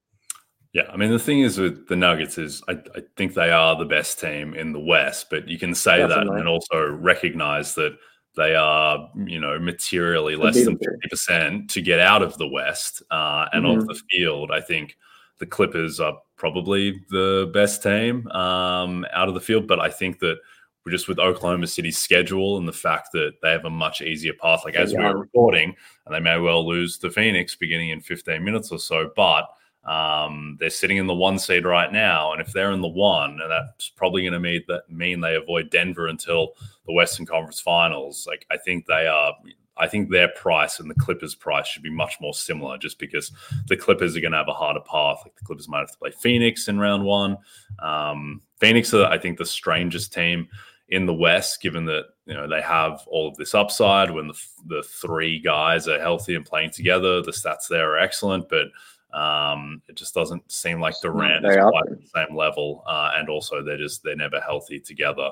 Yeah, 0.75 0.89
I 0.91 0.97
mean 0.97 1.09
the 1.09 1.17
thing 1.17 1.39
is 1.39 1.57
with 1.57 1.87
the 1.87 1.95
Nuggets 1.95 2.37
is 2.37 2.61
I, 2.67 2.73
I 2.73 3.01
think 3.15 3.33
they 3.33 3.49
are 3.49 3.77
the 3.77 3.85
best 3.85 4.19
team 4.19 4.53
in 4.53 4.73
the 4.73 4.79
West, 4.79 5.29
but 5.29 5.47
you 5.47 5.57
can 5.57 5.73
say 5.73 5.99
Definitely. 5.99 6.33
that 6.33 6.39
and 6.41 6.49
also 6.49 6.91
recognize 6.91 7.75
that 7.75 7.97
they 8.35 8.55
are, 8.55 9.09
you 9.25 9.39
know, 9.39 9.57
materially 9.57 10.35
less 10.35 10.65
than 10.65 10.77
50% 10.77 11.69
to 11.69 11.81
get 11.81 12.01
out 12.01 12.21
of 12.21 12.37
the 12.37 12.47
West 12.49 13.01
uh, 13.09 13.45
and 13.53 13.63
mm-hmm. 13.63 13.83
off 13.83 13.87
the 13.87 14.01
field. 14.11 14.51
I 14.51 14.59
think 14.59 14.97
the 15.39 15.45
Clippers 15.45 16.01
are 16.01 16.17
probably 16.35 17.01
the 17.09 17.49
best 17.53 17.81
team 17.81 18.27
um, 18.31 19.05
out 19.13 19.29
of 19.29 19.33
the 19.33 19.39
field, 19.39 19.67
but 19.67 19.79
I 19.79 19.89
think 19.89 20.19
that 20.19 20.39
we're 20.85 20.91
just 20.91 21.07
with 21.07 21.19
Oklahoma 21.19 21.67
City's 21.67 21.97
schedule 21.97 22.57
and 22.57 22.67
the 22.67 22.73
fact 22.73 23.13
that 23.13 23.35
they 23.41 23.51
have 23.51 23.63
a 23.63 23.69
much 23.69 24.01
easier 24.01 24.33
path, 24.33 24.63
like 24.65 24.75
as 24.75 24.91
yeah. 24.91 24.99
we're 24.99 25.19
recording, 25.19 25.73
and 26.05 26.13
they 26.13 26.19
may 26.19 26.37
well 26.37 26.67
lose 26.67 26.97
to 26.97 27.09
Phoenix 27.09 27.55
beginning 27.55 27.91
in 27.91 28.01
15 28.01 28.43
minutes 28.43 28.73
or 28.73 28.79
so, 28.79 29.09
but 29.15 29.47
um, 29.85 30.57
they're 30.59 30.69
sitting 30.69 30.97
in 30.97 31.07
the 31.07 31.13
one 31.13 31.37
seed 31.37 31.65
right 31.65 31.91
now, 31.91 32.31
and 32.31 32.41
if 32.41 32.51
they're 32.51 32.71
in 32.71 32.81
the 32.81 32.87
one, 32.87 33.39
and 33.41 33.51
that's 33.51 33.89
probably 33.89 34.23
going 34.23 34.33
to 34.33 34.39
mean 34.39 34.63
that 34.67 34.89
mean 34.89 35.21
they 35.21 35.35
avoid 35.35 35.69
Denver 35.69 36.07
until 36.07 36.53
the 36.87 36.93
Western 36.93 37.25
Conference 37.25 37.59
Finals. 37.59 38.25
Like 38.27 38.45
I 38.51 38.57
think 38.57 38.85
they 38.87 39.07
are. 39.07 39.33
I 39.77 39.87
think 39.87 40.09
their 40.09 40.29
price 40.29 40.79
and 40.79 40.89
the 40.89 40.95
Clippers' 40.95 41.35
price 41.35 41.67
should 41.67 41.83
be 41.83 41.91
much 41.91 42.15
more 42.21 42.33
similar, 42.33 42.77
just 42.77 42.97
because 42.97 43.31
the 43.67 43.75
Clippers 43.75 44.15
are 44.15 44.21
going 44.21 44.31
to 44.31 44.37
have 44.37 44.47
a 44.47 44.53
harder 44.53 44.79
path. 44.79 45.19
Like 45.23 45.35
the 45.35 45.43
Clippers 45.43 45.67
might 45.67 45.79
have 45.79 45.91
to 45.91 45.97
play 45.97 46.11
Phoenix 46.11 46.69
in 46.69 46.79
round 46.79 47.03
one. 47.03 47.37
Um, 47.79 48.41
Phoenix 48.57 48.93
are, 48.93 49.05
I 49.05 49.17
think, 49.17 49.37
the 49.37 49.45
strangest 49.45 50.13
team 50.13 50.47
in 50.89 51.05
the 51.05 51.13
West, 51.13 51.61
given 51.61 51.85
that 51.85 52.05
you 52.25 52.33
know 52.33 52.47
they 52.47 52.61
have 52.61 53.03
all 53.07 53.27
of 53.27 53.35
this 53.35 53.53
upside 53.53 54.09
when 54.09 54.27
the 54.27 54.41
the 54.67 54.83
three 54.83 55.39
guys 55.39 55.87
are 55.87 55.99
healthy 55.99 56.35
and 56.35 56.45
playing 56.45 56.71
together. 56.71 57.21
The 57.21 57.31
stats 57.31 57.67
there 57.69 57.91
are 57.91 57.99
excellent, 57.99 58.49
but 58.49 58.67
um, 59.15 59.81
it 59.87 59.95
just 59.95 60.13
doesn't 60.13 60.51
seem 60.51 60.81
like 60.81 60.93
Durant 61.01 61.45
is 61.45 61.55
quite 61.55 61.91
at 61.91 62.01
the 62.01 62.07
same 62.13 62.35
level, 62.35 62.83
uh, 62.85 63.11
and 63.15 63.29
also 63.29 63.63
they're 63.63 63.77
just 63.77 64.03
they're 64.03 64.15
never 64.15 64.41
healthy 64.41 64.79
together. 64.79 65.29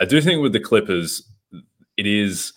I 0.00 0.04
do 0.04 0.20
think 0.20 0.40
with 0.40 0.52
the 0.52 0.60
Clippers, 0.60 1.28
it 1.96 2.06
is 2.06 2.52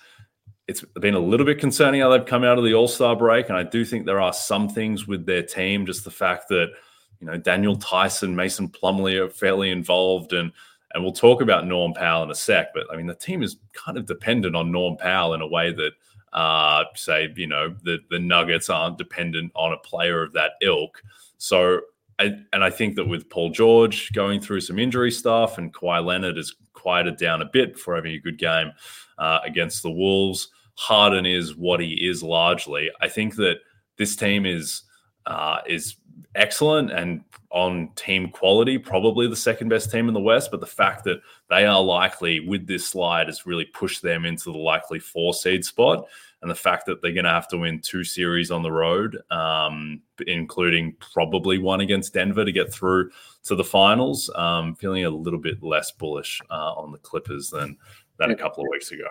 it's 0.68 0.86
been 1.00 1.16
a 1.16 1.20
little 1.20 1.46
bit 1.48 1.58
concerning 1.58 2.02
how 2.02 2.10
they've 2.10 2.26
come 2.26 2.44
out 2.44 2.60
of 2.60 2.64
the 2.64 2.76
All 2.76 2.88
Star 2.88 3.16
break, 3.16 3.50
and 3.50 3.58
I 3.58 3.64
do 3.64 3.84
think 3.84 4.06
there 4.06 4.22
are 4.22 4.32
some 4.32 4.70
things 4.70 5.08
with 5.08 5.26
their 5.26 5.42
team, 5.42 5.88
just 5.88 6.04
the 6.04 6.12
fact 6.12 6.50
that 6.50 6.68
you 7.20 7.26
know 7.26 7.38
Daniel 7.38 7.76
Theis, 7.76 8.22
Mason 8.22 8.70
Plumlee 8.70 9.20
are 9.20 9.30
fairly 9.30 9.72
involved, 9.72 10.34
and 10.34 10.52
and 10.94 11.04
we'll 11.04 11.14
talk 11.14 11.42
about 11.42 11.66
Norm 11.66 11.94
Powell 11.94 12.24
in 12.24 12.30
a 12.30 12.36
sec, 12.36 12.76
but 12.76 12.84
I 12.94 12.96
mean 12.96 13.08
the 13.08 13.16
team 13.16 13.42
is 13.42 13.58
kind 13.74 13.98
of 13.98 14.06
dependent 14.06 14.56
on 14.56 14.72
Norm 14.72 14.98
Powell 14.98 15.34
in 15.34 15.42
a 15.42 15.48
way 15.48 15.74
that 15.74 15.94
uh, 16.34 16.84
say, 16.96 17.32
you 17.36 17.48
know, 17.48 17.76
the, 17.84 18.00
the 18.10 18.20
Nuggets 18.20 18.70
aren't 18.70 18.98
dependent 18.98 19.52
on 19.56 19.74
a 19.74 19.78
player 19.78 20.24
of 20.24 20.34
that 20.34 20.52
ilk. 20.62 21.02
So, 21.38 21.82
I, 22.20 22.34
and 22.52 22.64
I 22.64 22.70
think 22.70 22.96
that 22.96 23.08
with 23.08 23.30
Paul 23.30 23.50
George 23.50 24.12
going 24.12 24.42
through 24.42 24.62
some 24.62 24.78
injury 24.78 25.12
stuff 25.12 25.58
and 25.58 25.74
Kawhi 25.74 26.04
Leonard 26.04 26.38
has 26.38 26.54
quieted 26.74 27.18
down 27.18 27.42
a 27.42 27.46
bit 27.46 27.74
before 27.74 27.96
having 27.96 28.14
a 28.14 28.20
good 28.20 28.38
game 28.38 28.72
uh, 29.18 29.40
against 29.46 29.84
the 29.84 29.92
Wolves, 29.92 30.50
Harden 30.76 31.26
is 31.26 31.56
what 31.56 31.80
he 31.80 31.94
is 31.94 32.24
largely. 32.24 32.90
I 33.02 33.10
think 33.10 33.36
that 33.36 33.58
this 33.98 34.16
team 34.16 34.46
is 34.46 34.84
uh, 35.26 35.60
is 35.68 35.96
excellent 36.36 36.92
and 36.92 37.24
on 37.52 37.90
team 37.96 38.30
quality, 38.30 38.78
probably 38.78 39.28
the 39.28 39.36
second 39.36 39.70
best 39.70 39.92
team 39.92 40.08
in 40.08 40.14
the 40.14 40.20
West. 40.20 40.52
But 40.52 40.60
the 40.60 40.68
fact 40.68 41.04
that 41.06 41.22
they 41.50 41.66
are 41.66 41.82
likely 41.82 42.40
with 42.42 42.68
this 42.68 42.88
slide 42.88 43.28
has 43.28 43.46
really 43.46 43.66
pushed 43.66 44.02
them 44.02 44.26
into 44.26 44.52
the 44.52 44.58
likely 44.58 45.00
four 45.00 45.34
seed 45.34 45.66
spot. 45.66 46.06
And 46.42 46.50
the 46.50 46.56
fact 46.56 46.86
that 46.86 47.02
they're 47.02 47.12
going 47.12 47.26
to 47.26 47.32
have 47.32 47.50
to 47.50 47.58
win 47.58 47.82
two 47.82 48.06
series 48.06 48.50
on 48.50 48.64
the 48.64 48.72
road, 48.72 49.18
um, 49.30 50.02
including 50.26 50.96
probably 51.00 51.58
one 51.58 51.82
against 51.82 52.14
Denver 52.14 52.46
to 52.46 52.52
get 52.52 52.72
through 52.72 53.12
to 53.44 53.56
the 53.56 53.64
finals, 53.64 54.30
um, 54.36 54.74
feeling 54.76 55.04
a 55.04 55.10
little 55.10 55.40
bit 55.40 55.62
less 55.62 55.92
bullish 55.92 56.40
uh, 56.50 56.74
on 56.74 56.94
the 56.94 56.98
Clippers 57.00 57.50
than 57.50 57.76
than 58.20 58.32
a 58.32 58.36
couple 58.36 58.64
of 58.64 58.70
weeks 58.72 58.92
ago. 58.92 59.08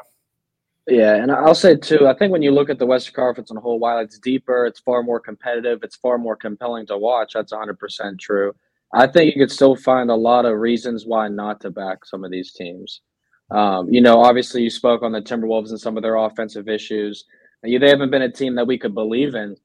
Yeah, 0.89 1.17
and 1.17 1.31
I'll 1.31 1.55
say 1.55 1.77
too, 1.77 2.07
I 2.07 2.15
think 2.15 2.33
when 2.33 2.43
you 2.43 2.51
look 2.51 2.71
at 2.71 2.79
the 2.79 2.87
Western 2.87 3.15
Conference 3.15 3.51
on 3.51 3.57
a 3.57 3.61
whole, 3.61 3.79
while 3.79 3.99
it's 3.99 4.19
deeper, 4.19 4.67
it's 4.67 4.81
far 4.81 5.03
more 5.03 5.21
competitive, 5.21 5.81
it's 5.83 5.97
far 5.97 6.19
more 6.19 6.37
compelling 6.37 6.87
to 6.87 6.97
watch. 6.97 7.33
That's 7.35 7.53
100% 7.53 8.19
true. 8.19 8.55
I 8.95 9.07
think 9.07 9.35
you 9.35 9.41
could 9.41 9.53
still 9.53 9.77
find 9.77 10.11
a 10.11 10.15
lot 10.15 10.47
of 10.47 10.59
reasons 10.59 11.05
why 11.05 11.29
not 11.29 11.61
to 11.61 11.71
back 11.71 12.07
some 12.07 12.25
of 12.25 12.31
these 12.31 12.53
teams. 12.53 13.03
Um, 13.51 13.93
you 13.93 14.01
know, 14.01 14.23
obviously, 14.23 14.63
you 14.63 14.71
spoke 14.71 15.03
on 15.03 15.13
the 15.13 15.21
Timberwolves 15.21 15.71
and 15.71 15.81
some 15.81 15.97
of 15.97 16.03
their 16.03 16.17
offensive 16.17 16.69
issues. 16.69 17.25
They 17.63 17.89
haven't 17.89 18.11
been 18.11 18.23
a 18.23 18.33
team 18.33 18.55
that 18.55 18.67
we 18.67 18.79
could 18.79 18.95
believe 18.95 19.35
in 19.35 19.57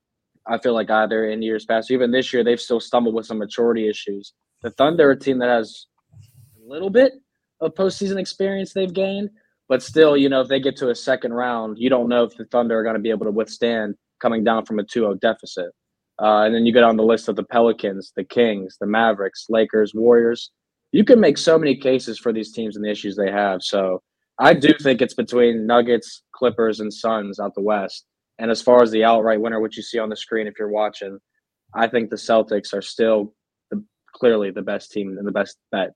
I 0.46 0.58
feel 0.58 0.74
like 0.74 0.90
either 0.90 1.30
in 1.30 1.42
years 1.42 1.66
past, 1.66 1.92
even 1.92 2.12
this 2.12 2.34
year, 2.34 2.44
they've 2.44 2.60
still 2.60 2.80
stumbled 2.80 3.16
with 3.16 3.26
some 3.26 3.38
maturity 3.38 3.88
issues. 3.88 4.34
The 4.62 4.72
Thunder, 4.72 5.12
a 5.12 5.18
team 5.18 5.40
that 5.40 5.50
has 5.50 5.88
a 6.62 6.68
little 6.68 6.90
bit 6.90 7.14
of 7.62 7.74
postseason 7.76 8.18
experience 8.18 8.74
they've 8.74 8.94
gained, 8.94 9.30
but 9.74 9.82
still, 9.82 10.16
you 10.16 10.30
know, 10.30 10.42
if 10.42 10.50
they 10.50 10.60
get 10.60 10.78
to 10.78 10.92
a 10.92 10.96
second 10.96 11.34
round, 11.34 11.80
you 11.80 11.90
don't 11.90 12.08
know 12.08 12.26
if 12.26 12.38
the 12.38 12.46
Thunder 12.46 12.78
are 12.78 12.84
going 12.84 12.94
to 12.94 13.02
be 13.02 13.10
able 13.10 13.26
to 13.26 13.32
withstand 13.32 13.96
coming 14.20 14.44
down 14.44 14.68
from 14.68 14.78
a 14.78 14.84
2-0 14.84 15.20
deficit. 15.20 15.72
Uh, 16.22 16.44
and 16.44 16.54
then 16.54 16.64
you 16.64 16.72
get 16.72 16.84
on 16.84 16.96
the 16.96 17.02
list 17.02 17.28
of 17.28 17.36
the 17.36 17.44
Pelicans, 17.44 18.14
the 18.16 18.24
Kings, 18.24 18.78
the 18.80 18.86
Mavericks, 18.86 19.48
Lakers, 19.50 19.96
Warriors. 19.96 20.52
You 20.92 21.04
can 21.04 21.20
make 21.20 21.40
so 21.40 21.58
many 21.58 21.76
cases 21.76 22.20
for 22.20 22.32
these 22.32 22.52
teams 22.52 22.76
and 22.76 22.86
the 22.86 22.92
issues 22.92 23.16
they 23.16 23.32
have. 23.32 23.64
So 23.64 24.04
I 24.38 24.54
do 24.54 24.76
think 24.80 25.02
it's 25.02 25.16
between 25.16 25.66
Nuggets, 25.66 26.22
Clippers, 26.36 26.80
and 26.80 26.94
Suns 26.94 27.40
out 27.40 27.56
the 27.56 27.62
West. 27.62 28.06
And 28.38 28.52
as 28.52 28.62
far 28.62 28.84
as 28.84 28.92
the 28.92 29.04
outright 29.04 29.42
winner, 29.42 29.60
which 29.60 29.76
you 29.76 29.82
see 29.82 29.98
on 29.98 30.10
the 30.10 30.16
screen 30.16 30.46
if 30.46 30.54
you're 30.60 30.70
watching, 30.70 31.18
I 31.74 31.88
think 31.88 32.12
the 32.12 32.16
Celtics 32.16 32.76
are 32.76 32.84
still 32.84 33.34
the, 33.72 33.84
clearly 34.14 34.52
the 34.52 34.62
best 34.62 34.92
team 34.92 35.18
and 35.18 35.28
the 35.28 35.32
best 35.32 35.58
bet. 35.72 35.94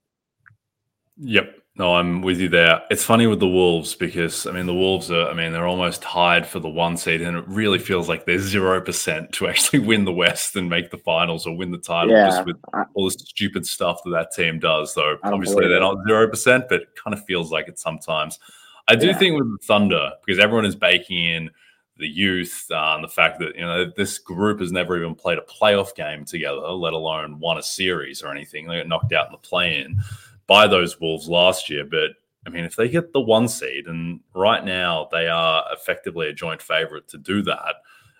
Yep. 1.18 1.54
No, 1.78 1.94
I'm 1.94 2.22
with 2.22 2.40
you 2.40 2.48
there. 2.48 2.82
It's 2.90 3.04
funny 3.04 3.28
with 3.28 3.38
the 3.38 3.48
Wolves 3.48 3.94
because 3.94 4.46
I 4.46 4.50
mean 4.50 4.66
the 4.66 4.74
Wolves 4.74 5.12
are 5.12 5.28
I 5.28 5.32
mean 5.32 5.52
they're 5.52 5.66
almost 5.66 6.02
tied 6.02 6.44
for 6.44 6.58
the 6.58 6.68
one 6.68 6.96
seed 6.96 7.22
and 7.22 7.36
it 7.36 7.44
really 7.46 7.78
feels 7.78 8.08
like 8.08 8.26
they're 8.26 8.40
zero 8.40 8.80
percent 8.80 9.32
to 9.34 9.46
actually 9.48 9.78
win 9.78 10.04
the 10.04 10.12
West 10.12 10.56
and 10.56 10.68
make 10.68 10.90
the 10.90 10.98
finals 10.98 11.46
or 11.46 11.56
win 11.56 11.70
the 11.70 11.78
title 11.78 12.10
yeah, 12.10 12.30
just 12.30 12.46
with 12.46 12.56
I, 12.74 12.82
all 12.94 13.04
the 13.04 13.12
stupid 13.12 13.64
stuff 13.64 14.00
that 14.04 14.10
that 14.10 14.32
team 14.32 14.58
does. 14.58 14.92
Though 14.94 15.18
obviously 15.22 15.68
they're 15.68 15.78
not 15.78 15.98
zero 16.06 16.28
percent, 16.28 16.64
but 16.68 16.82
it 16.82 16.88
kind 16.96 17.14
of 17.14 17.24
feels 17.24 17.52
like 17.52 17.68
it 17.68 17.78
sometimes. 17.78 18.40
I 18.88 18.96
do 18.96 19.08
yeah. 19.08 19.18
think 19.18 19.36
with 19.36 19.48
the 19.48 19.64
Thunder 19.64 20.12
because 20.26 20.40
everyone 20.40 20.64
is 20.64 20.74
baking 20.74 21.26
in 21.26 21.50
the 21.98 22.08
youth 22.08 22.66
uh, 22.72 22.94
and 22.94 23.04
the 23.04 23.08
fact 23.08 23.38
that 23.38 23.54
you 23.54 23.60
know 23.60 23.92
this 23.96 24.18
group 24.18 24.58
has 24.58 24.72
never 24.72 24.96
even 24.96 25.14
played 25.14 25.38
a 25.38 25.42
playoff 25.42 25.94
game 25.94 26.24
together, 26.24 26.60
let 26.60 26.92
alone 26.92 27.38
won 27.38 27.58
a 27.58 27.62
series 27.62 28.20
or 28.20 28.32
anything. 28.32 28.66
They 28.66 28.78
got 28.78 28.88
knocked 28.88 29.12
out 29.12 29.26
in 29.26 29.32
the 29.32 29.38
play-in 29.38 30.00
by 30.48 30.66
those 30.66 31.00
Wolves 31.00 31.28
last 31.28 31.70
year. 31.70 31.84
But 31.84 32.10
I 32.44 32.50
mean, 32.50 32.64
if 32.64 32.74
they 32.74 32.88
get 32.88 33.12
the 33.12 33.20
one 33.20 33.46
seed, 33.46 33.86
and 33.86 34.20
right 34.34 34.64
now 34.64 35.08
they 35.12 35.28
are 35.28 35.64
effectively 35.70 36.28
a 36.28 36.32
joint 36.32 36.60
favorite 36.60 37.06
to 37.08 37.18
do 37.18 37.42
that, 37.42 37.76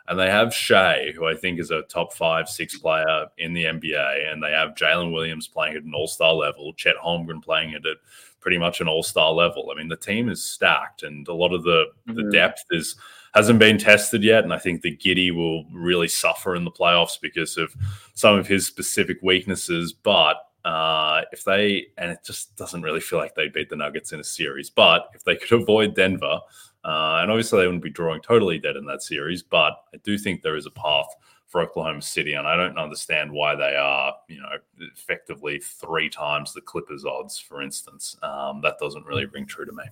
and 0.06 0.18
they 0.18 0.30
have 0.30 0.54
Shai, 0.54 1.12
who 1.14 1.26
I 1.26 1.34
think 1.34 1.58
is 1.58 1.70
a 1.70 1.82
top 1.82 2.12
five, 2.12 2.48
six 2.48 2.78
player 2.78 3.26
in 3.38 3.52
the 3.52 3.64
NBA, 3.64 4.32
and 4.32 4.42
they 4.42 4.52
have 4.52 4.74
Jalen 4.74 5.12
Williams 5.12 5.48
playing 5.48 5.76
at 5.76 5.82
an 5.82 5.92
all 5.94 6.06
star 6.06 6.32
level, 6.34 6.72
Chet 6.74 6.96
Holmgren 7.04 7.42
playing 7.42 7.70
it 7.72 7.84
at 7.84 7.96
pretty 8.40 8.58
much 8.58 8.80
an 8.80 8.88
all 8.88 9.02
star 9.02 9.32
level. 9.32 9.70
I 9.72 9.78
mean, 9.78 9.88
the 9.88 9.96
team 9.96 10.28
is 10.28 10.44
stacked, 10.44 11.02
and 11.02 11.26
a 11.26 11.34
lot 11.34 11.52
of 11.52 11.64
the, 11.64 11.86
mm-hmm. 12.08 12.14
the 12.14 12.30
depth 12.30 12.64
is 12.70 12.96
hasn't 13.34 13.58
been 13.58 13.78
tested 13.78 14.22
yet. 14.22 14.44
And 14.44 14.52
I 14.52 14.58
think 14.58 14.82
the 14.82 14.96
Giddey 14.96 15.34
will 15.34 15.64
really 15.72 16.08
suffer 16.08 16.54
in 16.54 16.64
the 16.64 16.70
playoffs 16.70 17.20
because 17.20 17.56
of 17.56 17.74
some 18.14 18.36
of 18.36 18.46
his 18.46 18.66
specific 18.66 19.18
weaknesses. 19.22 19.92
But 19.92 20.36
uh, 20.64 21.22
if 21.32 21.44
they, 21.44 21.86
and 21.96 22.10
it 22.10 22.20
just 22.24 22.56
doesn't 22.56 22.82
really 22.82 23.00
feel 23.00 23.18
like 23.18 23.34
they 23.34 23.48
beat 23.48 23.70
the 23.70 23.76
Nuggets 23.76 24.12
in 24.12 24.20
a 24.20 24.24
series, 24.24 24.70
but 24.70 25.08
if 25.14 25.24
they 25.24 25.36
could 25.36 25.52
avoid 25.62 25.94
Denver, 25.94 26.40
uh, 26.84 27.18
and 27.22 27.30
obviously 27.30 27.60
they 27.60 27.66
wouldn't 27.66 27.82
be 27.82 27.90
drawing 27.90 28.20
totally 28.20 28.58
dead 28.58 28.76
in 28.76 28.86
that 28.86 29.02
series, 29.02 29.42
but 29.42 29.74
I 29.94 29.98
do 30.04 30.16
think 30.18 30.42
there 30.42 30.56
is 30.56 30.66
a 30.66 30.70
path 30.70 31.08
for 31.48 31.62
Oklahoma 31.62 32.02
City, 32.02 32.34
and 32.34 32.46
I 32.46 32.56
don't 32.56 32.78
understand 32.78 33.32
why 33.32 33.56
they 33.56 33.74
are, 33.74 34.14
you 34.28 34.40
know, 34.40 34.50
effectively 34.92 35.58
three 35.58 36.10
times 36.10 36.52
the 36.52 36.60
Clippers 36.60 37.06
odds, 37.06 37.38
for 37.38 37.62
instance. 37.62 38.16
Um, 38.22 38.60
that 38.62 38.78
doesn't 38.78 39.06
really 39.06 39.24
ring 39.24 39.46
true 39.46 39.64
to 39.64 39.72
me. 39.72 39.84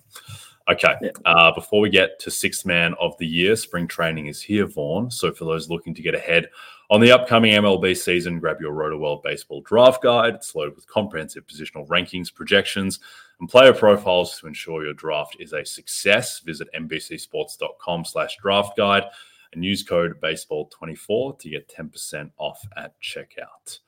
Okay, 0.69 0.93
uh, 1.25 1.51
before 1.53 1.79
we 1.79 1.89
get 1.89 2.19
to 2.19 2.29
sixth 2.29 2.65
man 2.65 2.93
of 2.99 3.17
the 3.17 3.25
year, 3.25 3.55
spring 3.55 3.87
training 3.87 4.27
is 4.27 4.41
here, 4.41 4.67
Vaughn. 4.67 5.09
So 5.09 5.31
for 5.31 5.45
those 5.45 5.69
looking 5.69 5.95
to 5.95 6.01
get 6.01 6.13
ahead 6.13 6.49
on 6.91 7.01
the 7.01 7.11
upcoming 7.11 7.53
MLB 7.53 7.97
season, 7.97 8.39
grab 8.39 8.61
your 8.61 8.73
Roto 8.73 9.19
Baseball 9.23 9.61
Draft 9.61 10.03
Guide. 10.03 10.35
It's 10.35 10.53
loaded 10.53 10.75
with 10.75 10.85
comprehensive 10.85 11.47
positional 11.47 11.87
rankings, 11.87 12.31
projections, 12.31 12.99
and 13.39 13.49
player 13.49 13.73
profiles 13.73 14.37
to 14.39 14.47
ensure 14.47 14.83
your 14.83 14.93
draft 14.93 15.37
is 15.39 15.53
a 15.53 15.65
success. 15.65 16.39
Visit 16.41 16.67
NBCSports.com 16.75 18.05
slash 18.05 18.37
draft 18.37 18.77
guide 18.77 19.05
and 19.53 19.63
use 19.63 19.83
code 19.83 20.19
BASEBALL24 20.21 21.39
to 21.39 21.49
get 21.49 21.69
10% 21.69 22.31
off 22.37 22.61
at 22.75 22.93
checkout. 23.01 23.79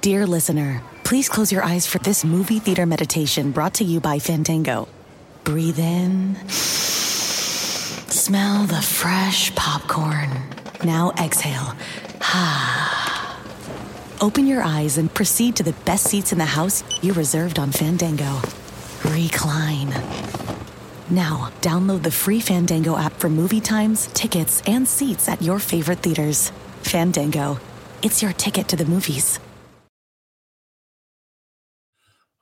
Dear 0.00 0.26
listener, 0.26 0.82
please 1.04 1.28
close 1.28 1.52
your 1.52 1.62
eyes 1.62 1.86
for 1.86 1.98
this 1.98 2.24
movie 2.24 2.58
theater 2.58 2.86
meditation 2.86 3.52
brought 3.52 3.74
to 3.74 3.84
you 3.84 4.00
by 4.00 4.18
Fandango. 4.18 4.88
Breathe 5.44 5.78
in. 5.78 6.36
Smell 6.48 8.66
the 8.66 8.82
fresh 8.82 9.54
popcorn. 9.54 10.30
Now 10.82 11.12
exhale 11.18 11.74
Ha! 12.20 13.40
Open 14.24 14.46
your 14.46 14.62
eyes 14.62 14.98
and 14.98 15.12
proceed 15.12 15.56
to 15.56 15.62
the 15.62 15.72
best 15.84 16.06
seats 16.06 16.32
in 16.32 16.38
the 16.38 16.44
house 16.44 16.82
you 17.02 17.12
reserved 17.12 17.58
on 17.58 17.70
Fandango. 17.70 18.40
Recline. 19.04 19.92
Now, 21.10 21.52
download 21.60 22.02
the 22.02 22.10
free 22.10 22.40
Fandango 22.40 22.96
app 22.96 23.12
for 23.14 23.28
movie 23.28 23.60
times, 23.60 24.06
tickets, 24.14 24.62
and 24.66 24.88
seats 24.88 25.28
at 25.28 25.42
your 25.42 25.58
favorite 25.58 25.98
theaters. 25.98 26.50
Fandango, 26.82 27.58
it's 28.02 28.22
your 28.22 28.32
ticket 28.32 28.68
to 28.68 28.76
the 28.76 28.84
movies. 28.86 29.38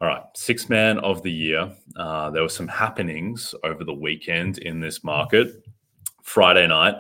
All 0.01 0.09
right, 0.09 0.23
six 0.35 0.69
man 0.69 0.99
of 0.99 1.23
the 1.23 1.31
year. 1.31 1.73
Uh, 1.95 2.31
there 2.31 2.43
were 2.43 2.49
some 2.49 2.67
happenings 2.67 3.55
over 3.63 3.85
the 3.85 3.95
weekend 3.95 4.59
in 4.59 4.81
this 4.81 5.05
market. 5.05 5.65
Friday 6.25 6.67
night, 6.67 6.97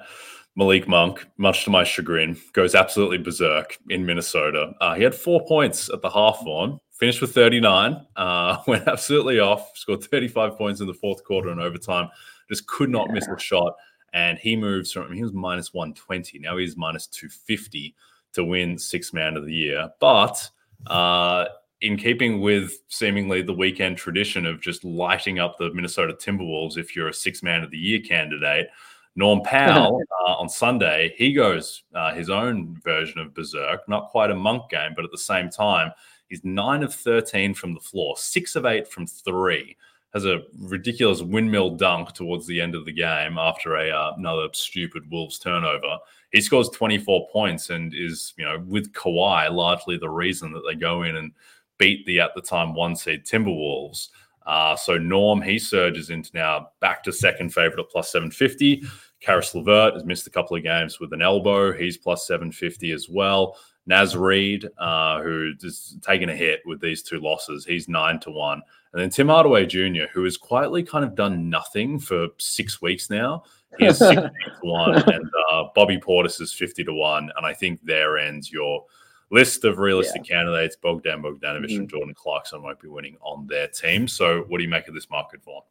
Malik 0.55 0.87
Monk, 0.87 1.27
much 1.37 1.65
to 1.65 1.71
my 1.71 1.83
chagrin, 1.83 2.37
goes 2.53 2.75
absolutely 2.75 3.19
berserk 3.19 3.77
in 3.89 4.07
Minnesota. 4.07 4.73
Uh, 4.81 4.95
he 4.95 5.03
had 5.03 5.15
four 5.15 5.45
points 5.47 5.91
at 5.91 6.03
the 6.03 6.11
half 6.11 6.43
on, 6.47 6.79
finished 7.03 7.21
with 7.21 7.35
39, 7.35 8.01
uh, 8.15 8.59
went 8.69 8.87
absolutely 8.87 9.41
off, 9.41 9.77
scored 9.77 10.05
35 10.05 10.57
points 10.57 10.81
in 10.81 10.87
the 10.87 10.95
fourth 10.95 11.25
quarter 11.25 11.49
and 11.49 11.61
overtime, 11.61 12.09
just 12.49 12.65
could 12.69 12.89
not 12.89 13.09
yeah. 13.09 13.15
miss 13.15 13.27
a 13.27 13.37
shot. 13.41 13.75
And 14.13 14.39
he 14.39 14.55
moves 14.55 14.93
from, 14.93 15.13
he 15.13 15.21
was 15.21 15.33
minus 15.33 15.75
120. 15.75 16.39
Now 16.39 16.59
he's 16.59 16.77
minus 16.77 17.09
250 17.09 17.97
to 18.35 18.45
win 18.45 18.79
six 18.79 19.13
man 19.13 19.37
of 19.37 19.45
the 19.45 19.53
year. 19.53 19.91
But 19.99 20.49
uh, 20.87 21.47
in 21.81 21.97
keeping 21.97 22.41
with 22.41 22.75
seemingly 22.87 23.43
the 23.43 23.53
weekend 23.53 23.97
tradition 23.97 24.47
of 24.47 24.61
just 24.61 24.85
lighting 24.85 25.41
up 25.41 25.59
the 25.59 25.75
Minnesota 25.75 26.13
Timberwolves 26.13 26.79
if 26.79 26.95
you're 26.95 27.09
a 27.09 27.15
six 27.15 27.43
man 27.43 27.65
of 27.65 27.73
the 27.73 27.79
year 27.79 27.99
candidate, 27.99 28.69
Norm 29.17 29.41
Powell 29.43 30.01
uh, 30.29 30.35
on 30.35 30.49
Sunday, 30.49 31.15
he 31.17 31.33
goes 31.33 31.83
uh, 31.97 32.15
his 32.15 32.31
own 32.31 32.81
version 32.85 33.19
of 33.19 33.35
Berserk, 33.35 33.89
not 33.89 34.11
quite 34.11 34.31
a 34.31 34.37
monk 34.37 34.71
game, 34.71 34.93
but 34.95 35.05
at 35.05 35.11
the 35.11 35.19
same 35.19 35.51
time, 35.51 35.91
he's 36.33 36.45
nine 36.45 36.83
of 36.83 36.95
13 36.95 37.53
from 37.53 37.75
the 37.75 37.81
floor, 37.81 38.17
six 38.17 38.57
of 38.57 38.65
eight 38.65 38.89
from 38.89 39.07
three. 39.07 39.77
Has 40.15 40.25
a 40.25 40.41
ridiculous 40.59 41.21
windmill 41.21 41.77
dunk 41.77 42.15
towards 42.15 42.47
the 42.47 42.59
end 42.59 42.75
of 42.75 42.87
the 42.87 42.93
game 42.93 43.37
after 43.37 43.77
a 43.77 43.91
uh, 43.91 44.15
another 44.17 44.49
stupid 44.53 45.11
Wolves 45.11 45.39
turnover. 45.39 45.99
He 46.33 46.41
scores 46.41 46.71
24 46.71 47.29
points 47.31 47.69
and 47.69 47.95
is, 47.95 48.33
you 48.39 48.47
know, 48.47 48.63
with 48.67 48.93
Kawhi, 48.95 49.51
largely 49.51 49.99
the 49.99 50.09
reason 50.09 50.53
that 50.53 50.63
they 50.67 50.75
go 50.75 51.03
in 51.03 51.17
and 51.17 51.33
beat 51.77 52.07
the 52.07 52.21
at 52.21 52.35
the 52.35 52.41
time 52.41 52.75
one 52.75 52.97
seed 52.97 53.27
Timberwolves. 53.27 54.09
Uh, 54.47 54.75
so 54.75 54.97
Norm, 54.97 55.43
he 55.43 55.59
surges 55.59 56.09
into 56.09 56.31
now 56.35 56.71
back 56.81 57.03
to 57.05 57.13
second 57.13 57.53
favorite 57.53 57.81
at 57.81 57.91
plus 57.91 58.11
750. 58.11 58.85
Caris 59.21 59.55
LeVert 59.55 59.95
has 59.95 60.05
missed 60.05 60.27
a 60.27 60.31
couple 60.31 60.57
of 60.57 60.63
games 60.63 60.99
with 60.99 61.13
an 61.13 61.23
elbow. 61.23 61.73
He's 61.73 61.99
plus 61.99 62.27
750 62.27 62.91
as 62.91 63.09
well. 63.09 63.57
Naz 63.87 64.17
Reid, 64.17 64.69
uh, 64.79 65.23
who 65.23 65.53
is 65.61 65.97
taking 66.03 66.29
a 66.29 66.37
hit 66.37 66.61
with 66.65 66.81
these 66.81 67.03
two 67.03 67.21
losses, 67.21 67.65
he's 67.65 67.89
nine 67.89 68.21
to 68.21 68.31
one. 68.31 68.63
And 68.93 69.03
then 69.03 69.11
Tim 69.11 69.29
Hardaway 69.29 69.67
Jr., 69.67 70.05
who 70.13 70.25
has 70.25 70.37
quietly 70.37 70.83
kind 70.83 71.05
of 71.05 71.15
done 71.15 71.49
nothing 71.49 71.99
for 71.99 72.29
six 72.39 72.81
weeks 72.83 73.11
now. 73.11 73.45
He 73.79 73.87
is 73.87 73.99
16 73.99 74.23
to 74.23 74.31
one. 74.63 74.95
And 74.95 75.31
uh, 75.51 75.65
Bobby 75.75 75.99
Portis 75.99 76.41
is 76.41 76.53
50 76.53 76.85
to 76.85 76.93
one. 76.93 77.31
And 77.37 77.47
I 77.47 77.55
think 77.55 77.81
there 77.83 78.19
ends 78.19 78.53
your– 78.53 78.85
list 79.33 79.65
of 79.65 79.79
realistic 79.79 80.29
yeah. 80.29 80.37
candidates, 80.37 80.77
Bogdan 80.77 81.23
Bogdanovic 81.23 81.65
mm-hmm. 81.65 81.81
and 81.81 81.89
Jordan 81.89 82.15
Clarkson 82.15 82.63
won't 82.63 82.81
be 82.81 82.89
winning 82.89 83.17
on 83.23 83.47
their 83.47 83.67
team. 83.67 84.07
So, 84.07 84.45
what 84.47 84.59
do 84.59 84.65
you 84.65 84.71
make 84.71 84.87
of 84.87 84.95
this 84.95 85.11
market, 85.11 85.43
Vaughn? 85.43 85.63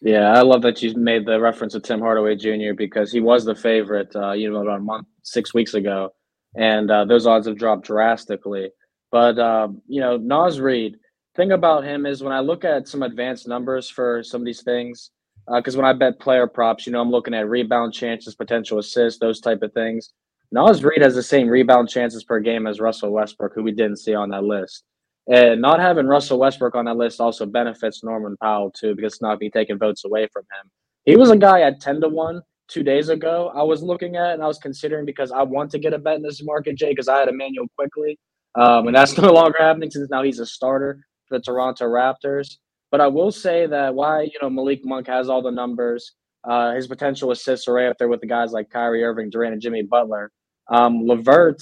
Yeah, 0.00 0.32
I 0.32 0.42
love 0.42 0.62
that 0.62 0.82
you 0.82 0.94
made 0.94 1.26
the 1.26 1.40
reference 1.40 1.72
to 1.72 1.80
Tim 1.80 2.00
Hardaway 2.00 2.36
Jr. 2.36 2.74
because 2.76 3.10
he 3.10 3.20
was 3.20 3.44
the 3.44 3.54
favorite, 3.54 4.14
uh, 4.14 4.32
you 4.32 4.50
know, 4.50 4.62
about 4.62 4.78
a 4.78 4.82
month, 4.82 5.08
six 5.22 5.52
weeks 5.52 5.74
ago, 5.74 6.14
and 6.56 6.90
uh, 6.90 7.04
those 7.04 7.26
odds 7.26 7.46
have 7.46 7.58
dropped 7.58 7.86
drastically. 7.86 8.70
But 9.10 9.38
uh, 9.38 9.68
you 9.86 10.00
know, 10.00 10.16
Naz 10.16 10.60
Reid. 10.60 10.98
Thing 11.34 11.52
about 11.52 11.84
him 11.84 12.06
is 12.06 12.22
when 12.22 12.32
I 12.32 12.40
look 12.40 12.64
at 12.64 12.88
some 12.88 13.02
advanced 13.02 13.46
numbers 13.46 13.90
for 13.90 14.22
some 14.22 14.40
of 14.40 14.46
these 14.46 14.62
things, 14.62 15.10
because 15.54 15.76
uh, 15.76 15.78
when 15.78 15.86
I 15.86 15.92
bet 15.92 16.18
player 16.18 16.46
props, 16.46 16.86
you 16.86 16.92
know, 16.92 17.00
I'm 17.02 17.10
looking 17.10 17.34
at 17.34 17.48
rebound 17.48 17.92
chances, 17.92 18.34
potential 18.34 18.78
assists, 18.78 19.20
those 19.20 19.38
type 19.38 19.60
of 19.60 19.72
things. 19.74 20.14
Naz 20.50 20.82
Reid 20.82 21.02
has 21.02 21.14
the 21.14 21.22
same 21.22 21.48
rebound 21.48 21.90
chances 21.90 22.24
per 22.24 22.40
game 22.40 22.66
as 22.66 22.80
Russell 22.80 23.10
Westbrook, 23.10 23.52
who 23.54 23.62
we 23.62 23.72
didn't 23.72 23.98
see 23.98 24.14
on 24.14 24.30
that 24.30 24.44
list. 24.44 24.84
And 25.28 25.60
not 25.60 25.80
having 25.80 26.06
Russell 26.06 26.38
Westbrook 26.38 26.74
on 26.74 26.84
that 26.86 26.96
list 26.96 27.20
also 27.20 27.46
benefits 27.46 28.04
Norman 28.04 28.36
Powell 28.40 28.70
too, 28.70 28.94
because 28.94 29.14
it's 29.14 29.22
not 29.22 29.38
being 29.38 29.50
taking 29.50 29.78
votes 29.78 30.04
away 30.04 30.28
from 30.32 30.42
him. 30.42 30.70
He 31.04 31.16
was 31.16 31.30
a 31.30 31.36
guy 31.36 31.62
at 31.62 31.80
10 31.80 32.00
to 32.00 32.08
1 32.08 32.40
two 32.68 32.82
days 32.82 33.08
ago 33.08 33.52
I 33.54 33.62
was 33.62 33.82
looking 33.82 34.16
at 34.16 34.34
and 34.34 34.42
I 34.42 34.46
was 34.46 34.58
considering 34.58 35.04
because 35.04 35.32
I 35.32 35.42
want 35.42 35.70
to 35.72 35.78
get 35.78 35.92
a 35.92 35.98
bet 35.98 36.16
in 36.16 36.22
this 36.22 36.42
market, 36.42 36.76
Jay, 36.76 36.90
because 36.90 37.08
I 37.08 37.18
had 37.18 37.28
Immanuel 37.28 37.66
Quickley. 37.76 38.18
Um, 38.54 38.86
and 38.86 38.96
that's 38.96 39.16
no 39.18 39.32
longer 39.32 39.58
happening 39.58 39.90
since 39.90 40.10
now 40.10 40.22
he's 40.22 40.40
a 40.40 40.46
starter 40.46 41.00
for 41.28 41.38
the 41.38 41.42
Toronto 41.42 41.84
Raptors. 41.84 42.56
But 42.90 43.00
I 43.00 43.08
will 43.08 43.32
say 43.32 43.66
that 43.66 43.94
why, 43.94 44.22
you 44.22 44.38
know, 44.40 44.48
Malik 44.48 44.84
Monk 44.84 45.06
has 45.08 45.28
all 45.28 45.42
the 45.42 45.50
numbers, 45.50 46.14
uh, 46.44 46.74
his 46.74 46.86
potential 46.86 47.32
assists 47.32 47.66
are 47.66 47.74
right 47.74 47.88
up 47.88 47.98
there 47.98 48.08
with 48.08 48.20
the 48.20 48.26
guys 48.26 48.52
like 48.52 48.70
Kyrie 48.70 49.02
Irving, 49.02 49.30
Durant, 49.30 49.52
and 49.52 49.62
Jimmy 49.62 49.82
Butler. 49.82 50.30
Um, 50.68 51.06
LeVert 51.06 51.60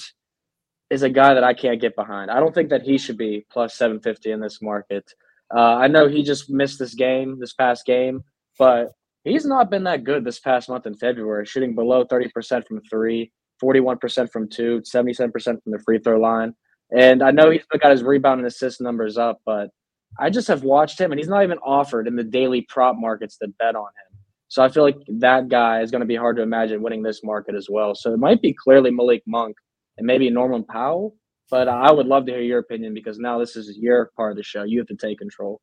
is 0.91 1.03
a 1.03 1.09
guy 1.09 1.35
that 1.35 1.45
I 1.45 1.55
can't 1.55 1.81
get 1.81 1.97
behind. 1.97 2.31
I 2.31 2.39
don't 2.39 2.55
think 2.55 2.69
that 2.69 2.83
he 2.83 2.99
should 2.99 3.17
be 3.17 3.47
plus 3.51 3.75
750 3.75 4.31
in 4.31 4.41
this 4.41 4.61
market. 4.61 5.11
Uh, 5.55 5.77
I 5.77 5.89
know 5.89 6.07
he 6.07 6.23
just 6.23 6.51
missed 6.51 6.79
this 6.79 6.95
game, 6.95 7.39
this 7.41 7.55
past 7.55 7.87
game, 7.87 8.23
but 8.59 8.93
he's 9.25 9.45
not 9.45 9.71
been 9.71 9.85
that 9.85 10.05
good 10.05 10.25
this 10.25 10.39
past 10.39 10.69
month 10.69 10.87
in 10.87 10.95
February, 10.95 11.47
shooting 11.47 11.75
below 11.75 12.05
30% 12.05 12.67
from 12.67 12.81
three, 12.89 13.33
41% 13.63 14.31
from 14.31 14.49
two, 14.49 14.83
77% 14.83 15.33
from 15.43 15.61
the 15.67 15.79
free 15.85 15.99
throw 15.99 16.19
line. 16.19 16.55
And 16.97 17.23
I 17.23 17.31
know 17.31 17.51
he's 17.51 17.65
got 17.81 17.91
his 17.91 18.03
rebound 18.03 18.41
and 18.41 18.47
assist 18.47 18.81
numbers 18.81 19.17
up, 19.17 19.39
but 19.45 19.71
I 20.19 20.31
just 20.31 20.49
have 20.49 20.63
watched 20.63 21.01
him 21.01 21.11
and 21.11 21.19
he's 21.19 21.29
not 21.29 21.43
even 21.43 21.59
offered 21.59 22.07
in 22.07 22.15
the 22.15 22.23
daily 22.23 22.67
prop 22.69 22.97
markets 22.99 23.37
to 23.39 23.49
bet 23.59 23.75
on 23.75 23.87
him. 23.87 24.19
So 24.49 24.63
I 24.63 24.69
feel 24.69 24.85
like 24.85 24.99
that 25.19 25.49
guy 25.49 25.81
is 25.81 25.91
going 25.91 26.03
to 26.03 26.07
be 26.07 26.15
hard 26.15 26.37
to 26.37 26.43
imagine 26.43 26.83
winning 26.83 27.03
this 27.03 27.25
market 27.25 27.57
as 27.57 27.69
well. 27.69 27.95
So 27.95 28.13
it 28.13 28.19
might 28.19 28.41
be 28.41 28.55
clearly 28.55 28.91
Malik 28.91 29.23
Monk 29.27 29.57
and 29.99 30.07
maybe 30.07 30.31
Norman 30.31 30.65
Powell, 30.65 31.17
but 31.51 31.67
I 31.67 31.91
would 31.91 32.07
love 32.07 32.27
to 32.27 32.33
hear 32.33 32.43
your 32.43 32.61
opinion 32.61 32.95
because 32.95 33.19
now 33.19 33.39
this 33.39 33.57
is 33.57 33.77
your 33.79 34.11
part 34.17 34.31
of 34.31 34.37
the 34.37 34.45
show. 34.45 34.63
You 34.63 34.79
have 34.79 34.87
to 34.89 34.97
take 34.97 35.19
control. 35.19 35.61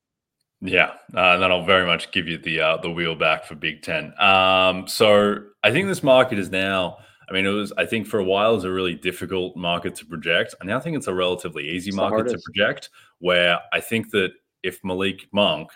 Yeah, 0.62 0.92
uh, 1.16 1.34
and 1.34 1.44
then 1.44 1.52
I'll 1.52 1.66
very 1.66 1.86
much 1.86 2.12
give 2.12 2.28
you 2.28 2.38
the 2.38 2.62
uh, 2.62 2.78
the 2.78 2.92
wheel 2.92 3.16
back 3.16 3.46
for 3.46 3.56
Big 3.56 3.82
Ten. 3.82 4.14
Um, 4.20 4.88
so 4.88 5.38
I 5.64 5.72
think 5.72 5.88
this 5.88 6.04
market 6.04 6.38
is 6.38 6.52
now. 6.52 6.98
I 7.28 7.34
mean, 7.34 7.46
it 7.46 7.50
was. 7.50 7.74
I 7.78 7.86
think 7.86 8.06
for 8.06 8.20
a 8.20 8.24
while 8.24 8.52
it 8.52 8.56
was 8.56 8.64
a 8.66 8.72
really 8.72 8.94
difficult 8.94 9.56
market 9.58 9.96
to 9.96 10.06
project, 10.06 10.54
and 10.60 10.70
now 10.70 10.78
I 10.78 10.80
think 10.82 10.98
it's 10.98 11.08
a 11.08 11.14
relatively 11.14 11.68
easy 11.68 11.90
it's 11.90 11.98
market 11.98 12.30
to 12.30 12.40
project. 12.44 12.90
Where 13.18 13.60
I 13.74 13.80
think 13.80 14.12
that 14.12 14.34
if 14.62 14.84
Malik 14.84 15.28
Monk, 15.32 15.72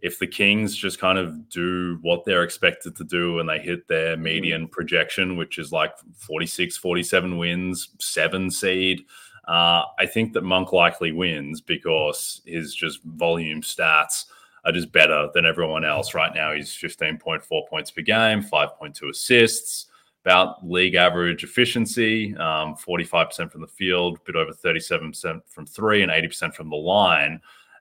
if 0.00 0.18
the 0.20 0.28
Kings 0.28 0.76
just 0.76 1.00
kind 1.00 1.18
of 1.18 1.48
do 1.48 1.98
what 2.02 2.24
they're 2.24 2.44
expected 2.44 2.94
to 2.96 3.04
do 3.04 3.40
and 3.40 3.48
they 3.48 3.58
hit 3.58 3.88
their 3.88 4.14
mm-hmm. 4.14 4.22
median 4.22 4.62
mm-hmm. 4.62 4.70
projection, 4.70 5.36
which 5.36 5.58
is 5.58 5.72
like 5.72 5.92
46, 6.14 6.76
47 6.76 7.36
wins, 7.36 7.88
seven 7.98 8.50
seed, 8.50 9.04
uh, 9.50 9.84
I 9.98 10.06
think 10.06 10.32
that 10.34 10.44
Monk 10.44 10.72
likely 10.72 11.10
wins 11.10 11.60
because 11.60 12.40
his 12.46 12.72
just 12.72 13.02
volume 13.02 13.62
stats 13.62 14.26
are 14.64 14.70
just 14.70 14.92
better 14.92 15.28
than 15.34 15.44
everyone 15.44 15.84
else. 15.84 16.14
Right 16.14 16.32
now, 16.32 16.52
he's 16.52 16.70
15.4 16.70 17.68
points 17.68 17.90
per 17.90 18.02
game, 18.02 18.44
5.2 18.44 19.10
assists, 19.10 19.86
about 20.24 20.64
league 20.64 20.94
average 20.94 21.42
efficiency, 21.42 22.36
um, 22.36 22.76
45% 22.76 23.50
from 23.50 23.62
the 23.62 23.66
field, 23.66 24.18
a 24.18 24.24
bit 24.24 24.36
over 24.36 24.52
37% 24.52 25.40
from 25.48 25.66
three, 25.66 26.02
and 26.02 26.12
80% 26.12 26.54
from 26.54 26.70
the 26.70 26.76
line. 26.76 27.40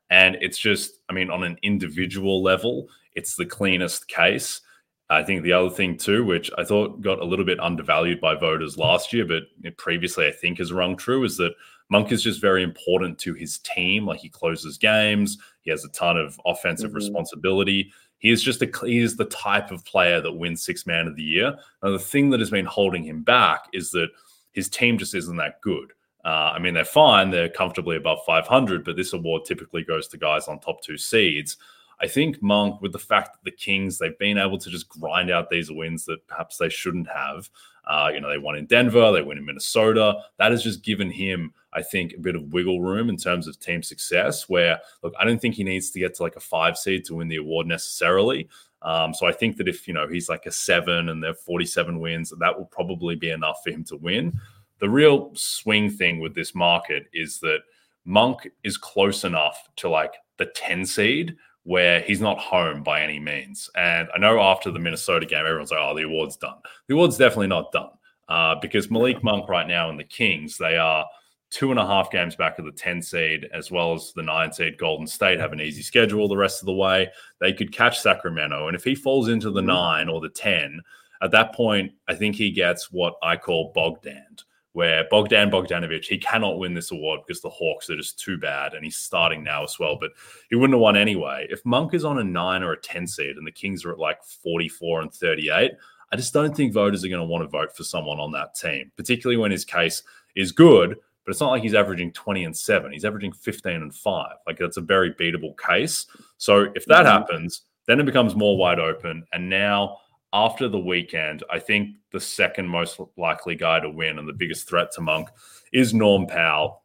And 0.10 0.38
it's 0.42 0.58
just, 0.58 1.02
I 1.08 1.14
mean, 1.14 1.30
on 1.30 1.44
an 1.44 1.60
individual 1.62 2.42
level, 2.42 2.88
it's 3.14 3.36
the 3.36 3.46
cleanest 3.46 4.08
case. 4.08 4.62
I 5.10 5.24
think 5.24 5.44
the 5.44 5.54
other 5.54 5.72
thing 5.72 5.98
too, 5.98 6.24
which 6.24 6.52
I 6.58 6.64
thought 6.64 7.02
got 7.02 7.20
a 7.20 7.26
little 7.26 7.46
bit 7.46 7.60
undervalued 7.60 8.22
by 8.22 8.36
voters 8.36 8.78
last 8.78 9.12
year, 9.12 9.26
but 9.26 9.44
previously 9.78 10.28
I 10.28 10.32
think 10.32 10.60
has 10.60 10.72
rung 10.72 10.96
true, 10.96 11.24
is 11.24 11.36
that 11.38 11.56
Monk 11.90 12.12
is 12.12 12.22
just 12.22 12.40
very 12.40 12.62
important 12.62 13.18
to 13.20 13.34
his 13.34 13.58
team. 13.60 14.06
Like 14.06 14.20
he 14.20 14.30
closes 14.30 14.78
games, 14.78 15.40
he 15.62 15.72
has 15.72 15.84
a 15.84 15.90
ton 15.90 16.18
of 16.18 16.40
offensive 16.46 16.90
mm-hmm. 16.90 16.98
responsibility. 16.98 17.92
He 18.20 18.30
is 18.30 18.44
just 18.44 18.62
a 18.62 18.70
he 18.86 19.00
is 19.00 19.16
the 19.16 19.26
type 19.26 19.72
of 19.72 19.84
player 19.86 20.22
that 20.22 20.32
wins 20.32 20.64
six 20.64 20.86
man 20.86 21.08
of 21.08 21.16
the 21.16 21.24
year. 21.24 21.58
Now 21.82 21.92
the 21.92 22.00
thing 22.00 22.30
that 22.30 22.40
has 22.40 22.52
been 22.52 22.66
holding 22.66 23.04
him 23.04 23.24
back 23.24 23.64
is 23.74 23.90
that 23.92 24.10
his 24.52 24.70
team 24.70 24.98
just 24.98 25.16
isn't 25.16 25.38
that 25.38 25.62
good. 25.62 25.94
Uh, 26.26 26.52
I 26.54 26.60
mean, 26.60 26.74
they're 26.74 26.86
fine; 26.86 27.32
they're 27.32 27.50
comfortably 27.50 27.96
above 27.96 28.20
500, 28.26 28.84
but 28.84 28.98
this 28.98 29.14
award 29.14 29.46
typically 29.46 29.84
goes 29.84 30.08
to 30.10 30.18
guys 30.18 30.48
on 30.48 30.60
top 30.60 30.84
two 30.84 30.98
seeds. 30.98 31.58
I 32.02 32.08
think 32.08 32.42
Monk, 32.42 32.82
with 32.82 32.94
the 32.94 33.00
fact 33.00 33.34
that 33.34 33.44
the 33.44 33.56
Kings, 33.56 33.98
they've 33.98 34.18
been 34.18 34.38
able 34.38 34.58
to 34.58 34.70
just 34.70 34.88
grind 34.88 35.30
out 35.30 35.50
these 35.50 35.70
wins 35.70 36.06
that 36.06 36.26
perhaps 36.28 36.58
they 36.58 36.70
shouldn't 36.70 37.10
have. 37.10 37.50
Uh, 37.86 38.10
you 38.14 38.22
know, 38.22 38.30
they 38.30 38.38
won 38.38 38.56
in 38.56 38.66
Denver, 38.66 39.12
they 39.12 39.22
win 39.22 39.38
in 39.38 39.46
Minnesota. 39.46 40.22
That 40.38 40.52
has 40.52 40.64
just 40.64 40.84
given 40.84 41.12
him, 41.12 41.54
I 41.74 41.82
think, 41.82 42.14
a 42.14 42.20
bit 42.20 42.36
of 42.36 42.54
wiggle 42.54 42.82
room 42.82 43.10
in 43.10 43.18
terms 43.18 43.48
of 43.48 43.60
team 43.60 43.84
success. 43.84 44.48
Where, 44.48 44.80
look, 45.04 45.14
I 45.20 45.26
don't 45.26 45.42
think 45.42 45.56
he 45.56 45.64
needs 45.64 45.90
to 45.92 46.00
get 46.00 46.16
to 46.16 46.24
like 46.24 46.36
a 46.36 46.42
five 46.42 46.78
seed 46.78 47.04
to 47.06 47.16
win 47.16 47.28
the 47.28 47.38
award 47.38 47.68
necessarily. 47.68 48.48
Um, 48.82 49.14
so 49.14 49.28
I 49.28 49.34
think 49.34 49.58
that 49.58 49.68
if 49.68 49.88
you 49.88 49.94
know 49.94 50.08
he's 50.08 50.30
like 50.30 50.46
a 50.46 50.52
seven 50.52 51.10
and 51.10 51.22
they're 51.22 51.34
47 51.34 52.00
wins, 52.00 52.32
that 52.40 52.58
will 52.58 52.66
probably 52.66 53.16
be 53.16 53.30
enough 53.30 53.62
for 53.64 53.72
him 53.72 53.84
to 53.86 53.98
win. 53.98 54.40
The 54.80 54.90
real 54.90 55.32
swing 55.36 55.90
thing 55.90 56.20
with 56.20 56.34
this 56.34 56.56
market 56.56 57.08
is 57.12 57.40
that 57.40 57.60
Monk 58.06 58.50
is 58.64 58.78
close 58.78 59.26
enough 59.26 59.68
to 59.78 59.90
like 59.90 60.14
the 60.38 60.46
10 60.46 60.86
seed 60.86 61.36
where 61.70 62.02
he's 62.02 62.20
not 62.20 62.40
home 62.40 62.82
by 62.82 63.00
any 63.00 63.20
means. 63.20 63.70
And 63.76 64.10
I 64.12 64.18
know 64.18 64.40
after 64.40 64.72
the 64.72 64.80
Minnesota 64.80 65.28
game, 65.28 65.46
everyone's 65.46 65.70
like, 65.70 65.80
oh, 65.80 65.96
the 65.96 66.02
award's 66.02 66.36
done. 66.36 66.56
The 66.88 66.96
award's 66.96 67.16
definitely 67.16 67.46
not 67.46 67.72
done 67.72 67.92
uh, 68.28 68.56
because 68.60 68.90
Malik 68.90 69.24
Monk 69.24 69.48
right 69.48 69.68
now 69.68 69.88
and 69.88 70.00
the 70.00 70.04
Kings, 70.04 70.58
they 70.58 70.78
are 70.78 71.06
two 71.52 71.70
and 71.70 71.80
a 71.80 71.86
half 71.86 72.10
games 72.10 72.36
back 72.36 72.58
of 72.58 72.66
the 72.66 72.72
10 72.72 73.04
seed, 73.04 73.48
as 73.54 73.70
well 73.70 73.94
as 73.94 74.12
the 74.14 74.24
nine 74.24 74.52
seed 74.52 74.80
Golden 74.80 75.06
State 75.06 75.40
have 75.40 75.54
an 75.54 75.62
easy 75.62 75.84
schedule 75.84 76.28
the 76.28 76.36
rest 76.36 76.60
of 76.60 76.66
the 76.66 76.74
way. 76.74 77.08
They 77.40 77.54
could 77.54 77.72
catch 77.72 78.00
Sacramento. 78.00 78.66
And 78.66 78.76
if 78.76 78.84
he 78.84 78.96
falls 78.96 79.28
into 79.28 79.52
the 79.52 79.60
mm-hmm. 79.60 79.68
nine 79.68 80.10
or 80.10 80.22
the 80.22 80.30
10, 80.30 80.82
at 81.22 81.30
that 81.30 81.54
point, 81.54 81.92
I 82.08 82.16
think 82.16 82.36
he 82.36 82.50
gets 82.50 82.92
what 82.92 83.14
I 83.22 83.38
call 83.38 83.72
Bogdaned 83.76 84.42
where 84.74 85.06
Bogdan 85.10 85.50
Bogdanovic, 85.50 86.06
he 86.06 86.18
cannot 86.18 86.60
win 86.60 86.74
this 86.74 86.92
award 86.92 87.22
because 87.26 87.42
the 87.42 87.50
Hawks 87.50 87.90
are 87.90 87.98
just 87.98 88.20
too 88.20 88.38
bad 88.38 88.74
and 88.74 88.84
he's 88.84 88.98
starting 88.98 89.44
now 89.44 89.64
as 89.64 89.78
well, 89.80 89.98
but 90.00 90.12
he 90.50 90.56
wouldn't 90.56 90.76
have 90.76 90.82
won 90.82 90.96
anyway. 90.96 91.48
If 91.50 91.66
Monk 91.66 91.94
is 91.94 92.06
on 92.06 92.20
a 92.20 92.24
nine 92.24 92.62
or 92.64 92.74
a 92.74 92.80
10 92.80 93.08
seed 93.08 93.38
and 93.38 93.48
the 93.48 93.52
Kings 93.52 93.84
are 93.84 93.92
at 93.92 94.00
like 94.00 94.24
44 94.24 95.02
and 95.02 95.14
38, 95.14 95.72
I 96.12 96.16
just 96.16 96.34
don't 96.34 96.56
think 96.56 96.74
voters 96.74 97.04
are 97.04 97.10
going 97.10 97.20
to 97.20 97.26
want 97.26 97.44
to 97.44 97.50
vote 97.50 97.76
for 97.76 97.84
someone 97.84 98.20
on 98.20 98.32
that 98.32 98.56
team, 98.56 98.92
particularly 98.96 99.38
when 99.38 99.52
his 99.52 99.66
case 99.66 100.04
is 100.36 100.52
good, 100.52 100.96
but 101.26 101.32
it's 101.32 101.42
not 101.42 101.52
like 101.52 101.64
he's 101.64 101.76
averaging 101.76 102.12
20 102.14 102.46
and 102.46 102.58
seven. 102.58 102.92
He's 102.92 103.06
averaging 103.06 103.34
15 103.34 103.74
and 103.74 103.94
five. 103.94 104.34
Like 104.48 104.58
that's 104.58 104.78
a 104.78 104.82
very 104.82 105.14
beatable 105.14 105.54
case. 105.58 106.08
So 106.38 106.72
if 106.76 106.86
that 106.86 107.06
mm-hmm. 107.06 107.08
happens, 107.08 107.62
then 107.86 108.00
it 108.00 108.06
becomes 108.06 108.36
more 108.36 108.58
wide 108.58 108.80
open. 108.80 109.26
And 109.34 109.50
now 109.50 109.98
after 110.34 110.68
the 110.68 110.80
weekend, 110.80 111.44
I 111.50 111.60
think 111.60 111.96
the 112.12 112.20
second 112.20 112.68
most 112.68 113.00
likely 113.18 113.56
guy 113.56 113.80
to 113.80 113.90
win 113.90 114.20
and 114.20 114.28
the 114.28 114.34
biggest 114.34 114.68
threat 114.68 114.92
to 114.94 115.02
Monk 115.02 115.30
is 115.74 115.94
Norm 115.94 116.28
Powell, 116.28 116.84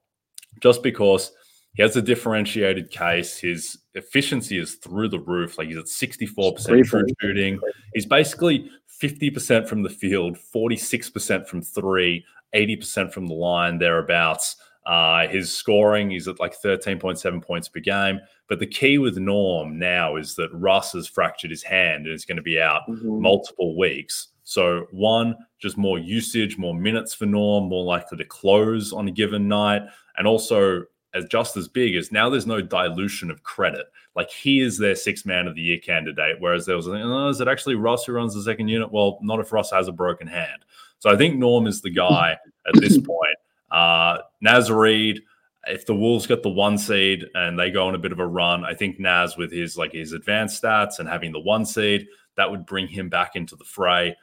just 0.61 0.83
because 0.83 1.33
he 1.74 1.83
has 1.83 1.96
a 1.96 2.02
differentiated 2.02 2.90
case. 2.90 3.37
His 3.37 3.78
efficiency 3.94 4.59
is 4.59 4.76
through 4.76 5.09
the 5.09 5.20
roof. 5.20 5.59
Like 5.59 5.68
he's 5.68 5.76
at 5.76 5.87
64% 5.87 6.85
true 6.85 7.07
shooting. 7.20 7.61
He's 7.92 8.07
basically 8.07 8.70
50% 9.02 9.68
from 9.68 9.83
the 9.83 9.90
field, 9.90 10.38
46% 10.54 11.46
from 11.46 11.62
three, 11.62 12.24
80% 12.54 13.12
from 13.12 13.26
the 13.26 13.35
line, 13.35 13.78
thereabouts. 13.78 14.57
Uh, 14.86 15.26
his 15.28 15.54
scoring, 15.54 16.12
is 16.12 16.28
at 16.28 16.40
like 16.40 16.54
13.7 16.60 17.42
points 17.42 17.68
per 17.68 17.80
game. 17.80 18.20
But 18.48 18.58
the 18.58 18.66
key 18.66 18.98
with 18.98 19.16
Norm 19.16 19.78
now 19.78 20.16
is 20.16 20.34
that 20.34 20.50
Russ 20.52 20.92
has 20.92 21.06
fractured 21.06 21.50
his 21.50 21.62
hand 21.62 22.06
and 22.06 22.14
is 22.14 22.26
going 22.26 22.36
to 22.36 22.42
be 22.42 22.60
out 22.60 22.82
mm-hmm. 22.88 23.22
multiple 23.22 23.78
weeks. 23.78 24.28
So, 24.44 24.86
one, 24.90 25.36
just 25.58 25.78
more 25.78 25.98
usage, 25.98 26.58
more 26.58 26.74
minutes 26.74 27.14
for 27.14 27.24
Norm, 27.24 27.64
more 27.64 27.84
likely 27.84 28.18
to 28.18 28.24
close 28.26 28.92
on 28.92 29.08
a 29.08 29.10
given 29.10 29.48
night. 29.48 29.82
And 30.18 30.26
also, 30.26 30.84
as 31.14 31.24
just 31.26 31.56
as 31.56 31.68
big 31.68 31.94
as 31.94 32.12
now 32.12 32.28
there's 32.28 32.46
no 32.46 32.60
dilution 32.60 33.30
of 33.30 33.42
credit. 33.42 33.86
Like 34.16 34.30
he 34.30 34.60
is 34.60 34.78
their 34.78 34.94
six 34.94 35.24
man 35.24 35.46
of 35.46 35.54
the 35.54 35.62
year 35.62 35.78
candidate, 35.78 36.36
whereas 36.40 36.66
there 36.66 36.76
was, 36.76 36.88
oh, 36.88 37.28
is 37.28 37.40
it 37.40 37.48
actually 37.48 37.76
Russ 37.76 38.04
who 38.04 38.12
runs 38.12 38.34
the 38.34 38.42
second 38.42 38.68
unit? 38.68 38.92
Well, 38.92 39.18
not 39.22 39.40
if 39.40 39.52
Russ 39.52 39.70
has 39.70 39.88
a 39.88 39.92
broken 39.92 40.26
hand. 40.26 40.64
So 40.98 41.10
I 41.10 41.16
think 41.16 41.36
Norm 41.36 41.66
is 41.66 41.80
the 41.80 41.90
guy 41.90 42.36
at 42.66 42.80
this 42.80 42.98
point. 42.98 43.08
Uh, 43.74 44.18
Naz 44.40 44.70
Reid, 44.70 45.20
if 45.66 45.84
the 45.84 45.94
Wolves 45.94 46.28
get 46.28 46.44
the 46.44 46.48
one 46.48 46.78
seed 46.78 47.24
and 47.34 47.58
they 47.58 47.72
go 47.72 47.88
on 47.88 47.96
a 47.96 47.98
bit 47.98 48.12
of 48.12 48.20
a 48.20 48.26
run, 48.26 48.64
I 48.64 48.72
think 48.72 49.00
Naz 49.00 49.37
with 49.37 49.50
his 49.50 49.76
like 49.76 49.92
his 49.92 50.12
advanced 50.12 50.62
stats 50.62 51.00
and 51.00 51.08
having 51.08 51.32
the 51.32 51.40
one 51.40 51.66
seed, 51.66 52.06
that 52.37 52.48
would 52.48 52.66
bring 52.66 52.87
him 52.87 53.08
back 53.08 53.34
into 53.34 53.56
the 53.56 53.64
fray. 53.64 54.16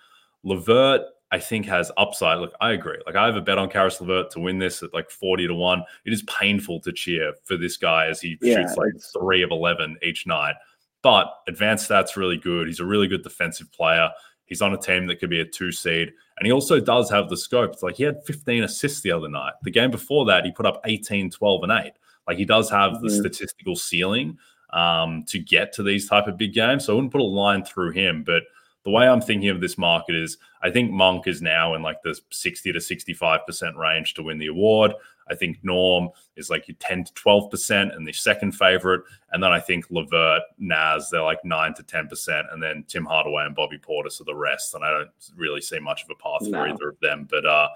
LeVert, 0.43 1.01
I 1.31 1.39
think, 1.39 1.65
has 1.65 1.91
upside. 1.97 2.39
Look, 2.39 2.53
I 2.61 2.71
agree. 2.71 2.99
Like 3.05 3.15
I 3.15 3.25
have 3.25 3.35
a 3.35 3.41
bet 3.41 3.57
on 3.57 3.69
Caris 3.69 3.99
LeVert 3.99 4.31
to 4.31 4.39
win 4.39 4.57
this 4.57 4.83
at 4.83 4.93
like 4.93 5.09
40 5.09 5.47
to 5.47 5.53
1. 5.53 5.83
It 6.05 6.13
is 6.13 6.23
painful 6.23 6.79
to 6.81 6.93
cheer 6.93 7.33
for 7.43 7.57
this 7.57 7.75
guy 7.75 8.07
as 8.07 8.21
he 8.21 8.37
yeah, 8.41 8.55
shoots 8.55 8.77
like 8.77 8.93
three 9.13 9.41
of 9.41 9.51
11 9.51 9.97
each 10.01 10.25
night. 10.25 10.55
But 11.01 11.33
advanced 11.47 11.89
stats 11.89 12.15
really 12.15 12.37
good. 12.37 12.67
He's 12.67 12.79
a 12.79 12.85
really 12.85 13.07
good 13.07 13.23
defensive 13.23 13.69
player. 13.73 14.11
He's 14.51 14.61
on 14.61 14.73
a 14.73 14.77
team 14.77 15.07
that 15.07 15.21
could 15.21 15.29
be 15.29 15.39
a 15.39 15.45
two 15.45 15.71
seed. 15.71 16.11
And 16.37 16.45
he 16.45 16.51
also 16.51 16.81
does 16.81 17.09
have 17.09 17.29
the 17.29 17.37
scope. 17.37 17.71
It's 17.71 17.83
like 17.83 17.95
he 17.95 18.03
had 18.03 18.21
15 18.25 18.65
assists 18.65 18.99
the 18.99 19.13
other 19.13 19.29
night. 19.29 19.53
The 19.63 19.71
game 19.71 19.91
before 19.91 20.25
that, 20.25 20.43
he 20.43 20.51
put 20.51 20.65
up 20.65 20.81
18, 20.83 21.31
12, 21.31 21.63
and 21.63 21.71
8. 21.71 21.93
Like 22.27 22.37
he 22.37 22.43
does 22.43 22.69
have 22.69 22.91
mm-hmm. 22.91 23.05
the 23.05 23.11
statistical 23.11 23.77
ceiling 23.77 24.37
um, 24.73 25.23
to 25.29 25.39
get 25.39 25.71
to 25.75 25.83
these 25.83 26.09
type 26.09 26.27
of 26.27 26.35
big 26.35 26.51
games. 26.51 26.83
So 26.83 26.91
I 26.91 26.95
wouldn't 26.95 27.13
put 27.13 27.21
a 27.21 27.23
line 27.23 27.63
through 27.63 27.91
him. 27.91 28.25
But 28.25 28.43
the 28.83 28.91
way 28.91 29.07
I'm 29.07 29.21
thinking 29.21 29.49
of 29.49 29.61
this 29.61 29.77
market 29.77 30.15
is 30.15 30.37
I 30.61 30.71
think 30.71 30.91
Monk 30.91 31.27
is 31.27 31.41
now 31.41 31.75
in 31.75 31.81
like 31.81 32.01
the 32.03 32.19
60 32.29 32.71
to 32.71 32.79
65% 32.79 33.75
range 33.75 34.13
to 34.15 34.23
win 34.23 34.37
the 34.37 34.47
award. 34.47 34.93
I 35.29 35.35
think 35.35 35.59
Norm 35.63 36.09
is 36.35 36.49
like 36.49 36.69
10 36.79 37.05
to 37.05 37.13
12% 37.13 37.95
and 37.95 38.05
the 38.05 38.11
second 38.11 38.51
favorite. 38.53 39.03
And 39.31 39.41
then 39.41 39.51
I 39.51 39.59
think 39.59 39.85
LeVert, 39.89 40.41
Naz, 40.57 41.09
they're 41.09 41.23
like 41.23 41.43
9 41.45 41.73
to 41.75 41.83
10%. 41.83 42.53
And 42.53 42.61
then 42.61 42.83
Tim 42.87 43.05
Hardaway 43.05 43.45
and 43.45 43.55
Bobby 43.55 43.77
Portis 43.77 44.19
are 44.19 44.25
the 44.25 44.35
rest. 44.35 44.73
And 44.75 44.83
I 44.83 44.91
don't 44.91 45.11
really 45.37 45.61
see 45.61 45.79
much 45.79 46.03
of 46.03 46.09
a 46.09 46.15
path 46.15 46.41
no. 46.41 46.57
for 46.57 46.67
either 46.67 46.89
of 46.89 46.99
them. 46.99 47.27
But 47.29 47.45
uh, 47.45 47.69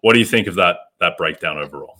what 0.00 0.12
do 0.12 0.18
you 0.18 0.26
think 0.26 0.48
of 0.48 0.54
that 0.56 0.76
that 1.00 1.16
breakdown 1.16 1.58
overall? 1.58 1.97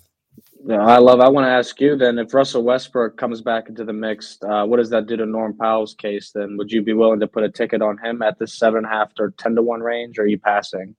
Yeah, 0.66 0.84
I 0.84 0.98
love. 0.98 1.20
I 1.20 1.28
want 1.28 1.44
to 1.46 1.50
ask 1.50 1.80
you 1.80 1.96
then, 1.96 2.18
if 2.18 2.34
Russell 2.34 2.64
Westbrook 2.64 3.16
comes 3.16 3.40
back 3.40 3.68
into 3.68 3.84
the 3.84 3.92
mix, 3.92 4.38
uh, 4.42 4.64
what 4.64 4.78
does 4.78 4.90
that 4.90 5.06
do 5.06 5.16
to 5.16 5.24
Norm 5.24 5.56
Powell's 5.56 5.94
case? 5.94 6.32
Then, 6.34 6.56
would 6.56 6.72
you 6.72 6.82
be 6.82 6.94
willing 6.94 7.20
to 7.20 7.28
put 7.28 7.44
a 7.44 7.48
ticket 7.48 7.80
on 7.80 7.96
him 7.98 8.22
at 8.22 8.38
the 8.38 8.46
seven 8.46 8.78
and 8.78 8.86
a 8.86 8.90
half 8.90 9.12
or 9.18 9.30
ten 9.38 9.54
to 9.54 9.62
one 9.62 9.80
range? 9.80 10.18
Or 10.18 10.22
are 10.22 10.26
you 10.26 10.38
passing? 10.38 10.96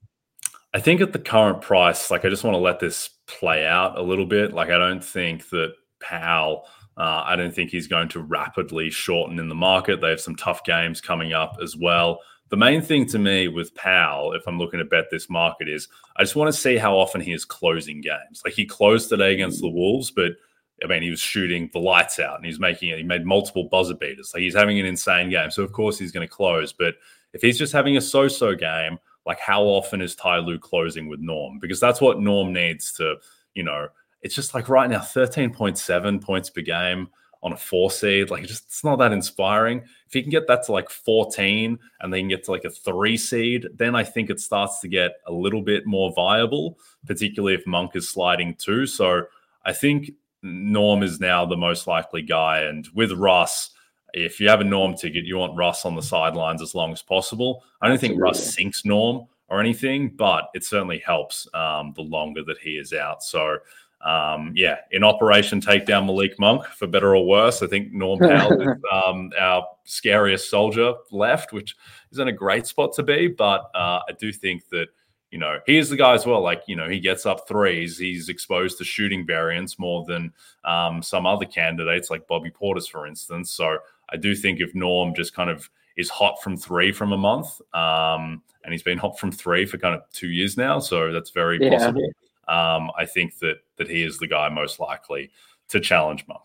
I 0.74 0.80
think 0.80 1.02
at 1.02 1.13
the 1.13 1.19
current 1.19 1.62
price, 1.62 2.10
like 2.10 2.26
I 2.26 2.30
just 2.30 2.43
want 2.43 2.54
to 2.56 2.60
let 2.60 2.80
this 2.80 3.10
play 3.28 3.65
out 3.65 3.98
a 3.98 4.02
little 4.02 4.26
bit. 4.26 4.54
Like 4.54 4.69
I 4.69 4.78
don't 4.78 5.04
think 5.04 5.50
that 5.50 5.74
Powell. 6.00 6.65
Uh, 6.95 7.24
I 7.26 7.38
don't 7.38 7.54
think 7.54 7.69
he's 7.69 7.88
going 7.88 8.10
to 8.10 8.22
rapidly 8.22 8.89
shorten 8.89 9.39
in 9.39 9.48
the 9.48 9.56
market. 9.56 10.02
They 10.02 10.10
have 10.10 10.19
some 10.19 10.36
tough 10.36 10.63
games 10.65 11.00
coming 11.00 11.32
up 11.32 11.58
as 11.62 11.76
well 11.78 12.19
the 12.50 12.58
main 12.58 12.82
thing 12.82 13.06
to 13.08 13.20
me 13.20 13.48
with 13.48 13.74
Powell, 13.76 14.34
if 14.34 14.48
I'm 14.48 14.58
looking 14.58 14.80
to 14.80 14.86
bet 14.86 15.06
this 15.12 15.30
market, 15.30 15.70
is 15.70 15.88
I 16.18 16.24
just 16.24 16.36
want 16.36 16.54
to 16.54 16.60
see 16.60 16.78
how 16.78 16.96
often 16.96 17.22
he 17.22 17.32
is 17.32 17.46
closing 17.46 18.02
games. 18.02 18.42
Like 18.44 18.54
he 18.54 18.66
closed 18.66 19.10
today 19.10 19.34
against 19.34 19.62
the 19.62 19.70
Wolves, 19.70 20.12
but 20.12 20.34
I 20.84 20.88
mean, 20.88 21.02
he 21.04 21.10
was 21.10 21.20
shooting 21.20 21.70
the 21.74 21.80
lights 21.80 22.20
out 22.20 22.38
and 22.38 22.46
he's 22.46 22.60
making 22.60 22.90
it. 22.90 22.98
He 22.98 23.04
made 23.04 23.26
multiple 23.26 23.68
buzzer 23.70 23.94
beaters. 23.94 24.32
Like 24.34 24.42
he's 24.42 24.56
having 24.56 24.80
an 24.80 24.86
insane 24.86 25.30
game. 25.30 25.52
So, 25.52 25.64
of 25.64 25.74
course, 25.74 26.00
he's 26.00 26.12
going 26.12 26.28
to 26.28 26.34
close. 26.34 26.74
But 26.74 26.96
if 27.34 27.42
he's 27.42 27.58
just 27.58 27.74
having 27.74 27.98
a 27.98 28.02
so 28.02 28.28
so 28.28 28.56
game, 28.56 28.98
like 29.26 29.40
how 29.40 29.64
often 29.64 30.02
is 30.02 30.16
Ty 30.16 30.40
Lue 30.40 30.58
closing 30.58 31.08
with 31.08 31.20
Norm? 31.20 31.60
Because 31.60 31.80
that's 31.80 32.02
what 32.02 32.20
Norm 32.20 32.54
needs 32.54 32.94
to, 32.94 33.16
you 33.54 33.64
know, 33.64 33.88
it's 34.22 34.36
just 34.36 34.54
like 34.54 34.70
right 34.70 34.90
now 34.90 35.00
13.7 35.00 36.22
points 36.22 36.50
per 36.50 36.62
game 36.62 37.10
on 37.41 37.54
a 37.54 37.58
four 37.58 37.89
seed. 37.89 38.30
Like, 38.30 38.45
just 38.45 38.65
it's 38.65 38.84
not 38.84 38.97
that 38.97 39.12
inspiring. 39.12 39.82
If 40.08 40.13
he 40.13 40.21
can 40.21 40.32
get 40.32 40.47
that 40.47 40.63
to 40.65 40.71
like 40.71 40.89
14 40.89 41.80
and 42.02 42.13
then 42.13 42.28
get 42.28 42.43
to 42.45 42.52
like 42.52 42.65
a 42.65 42.69
three 42.69 43.17
seed, 43.17 43.67
then 43.73 43.95
I 43.95 44.04
think 44.04 44.30
it 44.30 44.39
starts 44.39 44.80
to 44.82 44.88
get 44.88 45.13
a 45.28 45.32
little 45.32 45.62
bit 45.62 45.86
more 45.86 46.13
viable, 46.13 46.78
particularly 47.06 47.56
if 47.56 47.65
Monk 47.65 47.95
is 47.95 48.10
sliding 48.10 48.56
too. 48.56 48.86
So 48.86 49.23
I 49.65 49.73
think 49.73 50.12
Norm 50.41 51.04
is 51.04 51.19
now 51.19 51.45
the 51.45 51.58
most 51.58 51.88
likely 51.88 52.21
guy. 52.21 52.62
And 52.62 52.88
with 52.93 53.12
Russ, 53.13 53.71
if 54.13 54.39
you 54.39 54.49
have 54.49 54.62
a 54.62 54.65
Norm 54.65 54.95
ticket, 54.95 55.25
you 55.25 55.38
want 55.38 55.58
Russ 55.58 55.86
on 55.86 55.95
the 55.95 56.02
sidelines 56.02 56.62
as 56.62 56.75
long 56.75 56.91
as 56.91 57.02
possible. 57.02 57.63
I 57.82 57.88
don't 57.88 57.99
think 57.99 58.19
Russ 58.19 58.54
sinks 58.54 58.84
Norm 58.84 59.28
or 59.50 59.60
anything, 59.60 60.10
but 60.16 60.50
it 60.54 60.64
certainly 60.64 61.00
helps 61.00 61.48
um, 61.54 61.94
the 61.96 62.02
longer 62.02 62.44
that 62.46 62.58
he 62.60 62.72
is 62.72 62.94
out. 62.94 63.24
So 63.24 63.58
um, 64.02 64.54
yeah, 64.56 64.78
in 64.92 65.04
Operation 65.04 65.60
Takedown 65.60 66.06
Malik 66.06 66.40
Monk, 66.40 66.66
for 66.66 66.88
better 66.88 67.16
or 67.16 67.26
worse, 67.26 67.62
I 67.62 67.68
think 67.68 67.92
Norm 67.92 68.20
Powell 68.30 68.62
is 68.62 68.78
um, 68.92 69.32
our 69.40 69.68
scariest 69.84 70.50
soldier 70.50 70.94
left, 71.12 71.52
which 71.52 71.76
isn't 72.12 72.28
a 72.28 72.34
great 72.34 72.66
spot 72.66 72.94
to 72.94 73.04
be. 73.04 73.28
But 73.28 73.70
uh, 73.76 74.00
I 74.08 74.14
do 74.18 74.32
think 74.32 74.68
that, 74.70 74.88
you 75.32 75.38
know, 75.38 75.60
he 75.66 75.78
is 75.78 75.90
the 75.90 75.98
guy 75.98 76.14
as 76.14 76.26
well. 76.26 76.42
Like, 76.42 76.64
you 76.66 76.76
know, 76.76 76.88
he 76.88 77.00
gets 77.00 77.26
up 77.26 77.48
threes. 77.48 77.98
He's 77.98 78.30
exposed 78.30 78.78
to 78.78 78.84
shooting 78.86 79.26
variants 79.26 79.78
more 79.78 80.06
than 80.06 80.32
um, 80.64 81.04
some 81.04 81.26
other 81.26 81.46
candidates, 81.46 82.10
like 82.10 82.28
Bobby 82.28 82.52
Portis, 82.52 82.90
for 82.90 83.06
instance. 83.06 83.52
So 83.52 83.80
I 84.12 84.18
do 84.18 84.34
think 84.34 84.62
if 84.62 84.74
Norm 84.74 85.14
just 85.14 85.34
kind 85.34 85.50
of 85.50 85.70
is 86.00 86.10
hot 86.10 86.42
from 86.42 86.58
three 86.58 86.92
from 86.92 87.12
a 87.12 87.18
month, 87.18 87.62
um, 87.74 88.42
and 88.64 88.72
he's 88.72 88.84
been 88.84 88.98
hot 88.98 89.20
from 89.20 89.32
three 89.32 89.66
for 89.66 89.78
kind 89.78 89.94
of 89.94 90.02
two 90.12 90.30
years 90.30 90.58
now. 90.58 90.80
So 90.80 91.12
that's 91.12 91.30
very 91.30 91.60
yeah. 91.62 91.78
possible 91.78 92.10
um, 92.50 92.90
I 92.98 93.06
think 93.06 93.38
that 93.40 93.58
that 93.78 93.90
he 93.90 94.04
is 94.04 94.18
the 94.18 94.28
guy 94.28 94.50
most 94.50 94.80
likely 94.80 95.32
to 95.70 95.80
challenge 95.80 96.26
Monk. 96.28 96.42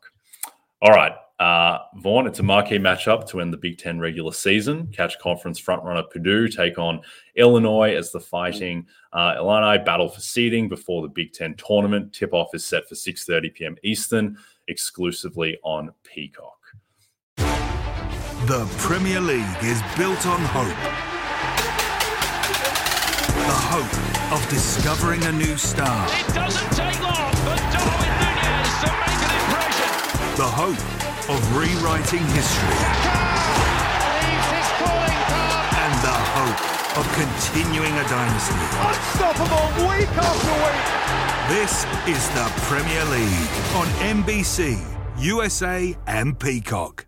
All 0.83 0.93
right, 0.93 1.12
uh, 1.40 1.79
Vaughn, 1.97 2.27
it's 2.27 2.40
a 2.40 2.43
marquee 2.43 2.79
matchup 2.79 3.27
to 3.31 3.40
end 3.40 3.53
the 3.53 3.57
Big 3.57 3.79
Ten 3.79 3.99
regular 3.99 4.33
season. 4.33 4.87
Catch 4.88 5.19
conference 5.19 5.59
frontrunner 5.61 6.09
Purdue 6.11 6.49
take 6.49 6.79
on 6.79 7.01
Illinois 7.37 7.97
as 7.97 8.12
the 8.12 8.21
Fighting 8.21 8.87
uh, 9.14 9.37
Illini 9.38 9.83
battle 9.83 10.09
for 10.09 10.21
seeding 10.21 10.69
before 10.69 11.01
the 11.01 11.09
Big 11.09 11.33
Ten 11.33 11.55
tournament. 11.55 12.12
Tip 12.12 12.35
off 12.35 12.55
is 12.55 12.64
set 12.64 12.87
for 12.87 12.95
6:30 12.95 13.55
p.m. 13.55 13.77
Eastern, 13.83 14.37
exclusively 14.69 15.59
on 15.64 15.90
Peacock. 16.05 16.59
The 18.46 18.66
Premier 18.76 19.20
League 19.22 19.62
is 19.62 19.80
built 19.96 20.26
on 20.26 20.38
hope 20.52 20.76
the 23.44 23.61
hope 23.72 23.94
of 24.37 24.48
discovering 24.50 25.22
a 25.24 25.33
new 25.33 25.57
star. 25.57 26.07
It 26.12 26.35
doesn't 26.35 26.70
take 26.76 27.00
long 27.00 27.33
for 27.40 27.57
Darwin 27.72 28.12
Nunez 28.20 28.70
to 28.85 28.90
make 29.00 29.20
an 29.24 29.33
impression. 29.40 29.88
The 30.37 30.50
hope 30.61 30.85
of 31.33 31.40
rewriting 31.57 32.24
history. 32.37 32.80
And 35.80 35.94
the 36.04 36.18
hope 36.37 36.61
of 37.00 37.04
continuing 37.16 37.94
a 37.96 38.04
dynasty. 38.12 38.61
Unstoppable 38.92 39.88
week 39.88 40.12
after 40.20 40.54
week. 40.68 40.85
This 41.48 41.88
is 42.12 42.28
the 42.37 42.48
Premier 42.68 43.04
League 43.07 43.52
on 43.80 43.87
NBC, 44.04 44.85
USA, 45.16 45.96
and 46.07 46.38
Peacock. 46.38 47.07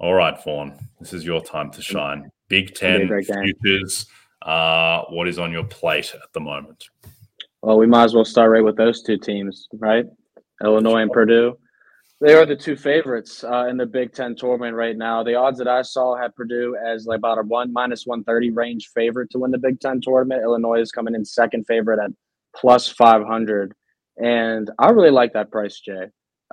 All 0.00 0.14
right, 0.14 0.42
Vaughn, 0.44 0.78
this 1.00 1.12
is 1.12 1.24
your 1.24 1.42
time 1.42 1.70
to 1.72 1.82
shine. 1.82 2.30
Big 2.48 2.74
Ten 2.74 3.08
futures. 3.08 4.06
Uh, 4.42 5.02
what 5.10 5.26
is 5.26 5.38
on 5.38 5.50
your 5.50 5.64
plate 5.64 6.14
at 6.14 6.32
the 6.32 6.40
moment? 6.40 6.84
Well, 7.62 7.78
we 7.78 7.86
might 7.86 8.04
as 8.04 8.14
well 8.14 8.24
start 8.24 8.50
right 8.50 8.62
with 8.62 8.76
those 8.76 9.02
two 9.02 9.18
teams, 9.18 9.66
right? 9.72 10.06
Illinois 10.62 11.02
and 11.02 11.10
Purdue. 11.10 11.58
They 12.20 12.34
are 12.34 12.46
the 12.46 12.56
two 12.56 12.76
favorites 12.76 13.44
uh, 13.44 13.66
in 13.66 13.76
the 13.76 13.86
Big 13.86 14.12
Ten 14.12 14.34
tournament 14.36 14.74
right 14.74 14.96
now. 14.96 15.22
The 15.22 15.34
odds 15.34 15.58
that 15.58 15.68
I 15.68 15.82
saw 15.82 16.16
had 16.16 16.34
Purdue 16.34 16.76
as 16.76 17.06
like 17.06 17.18
about 17.18 17.38
a 17.38 17.42
one 17.42 17.72
minus 17.72 18.06
one 18.06 18.24
thirty 18.24 18.50
range 18.50 18.90
favorite 18.94 19.30
to 19.30 19.38
win 19.38 19.50
the 19.50 19.58
Big 19.58 19.80
Ten 19.80 20.00
tournament. 20.00 20.42
Illinois 20.42 20.80
is 20.80 20.92
coming 20.92 21.14
in 21.14 21.24
second 21.24 21.64
favorite 21.66 22.00
at 22.02 22.10
plus 22.56 22.88
five 22.88 23.24
hundred, 23.24 23.72
and 24.16 24.70
I 24.78 24.90
really 24.90 25.10
like 25.10 25.32
that 25.34 25.50
price, 25.50 25.78
Jay. 25.80 26.06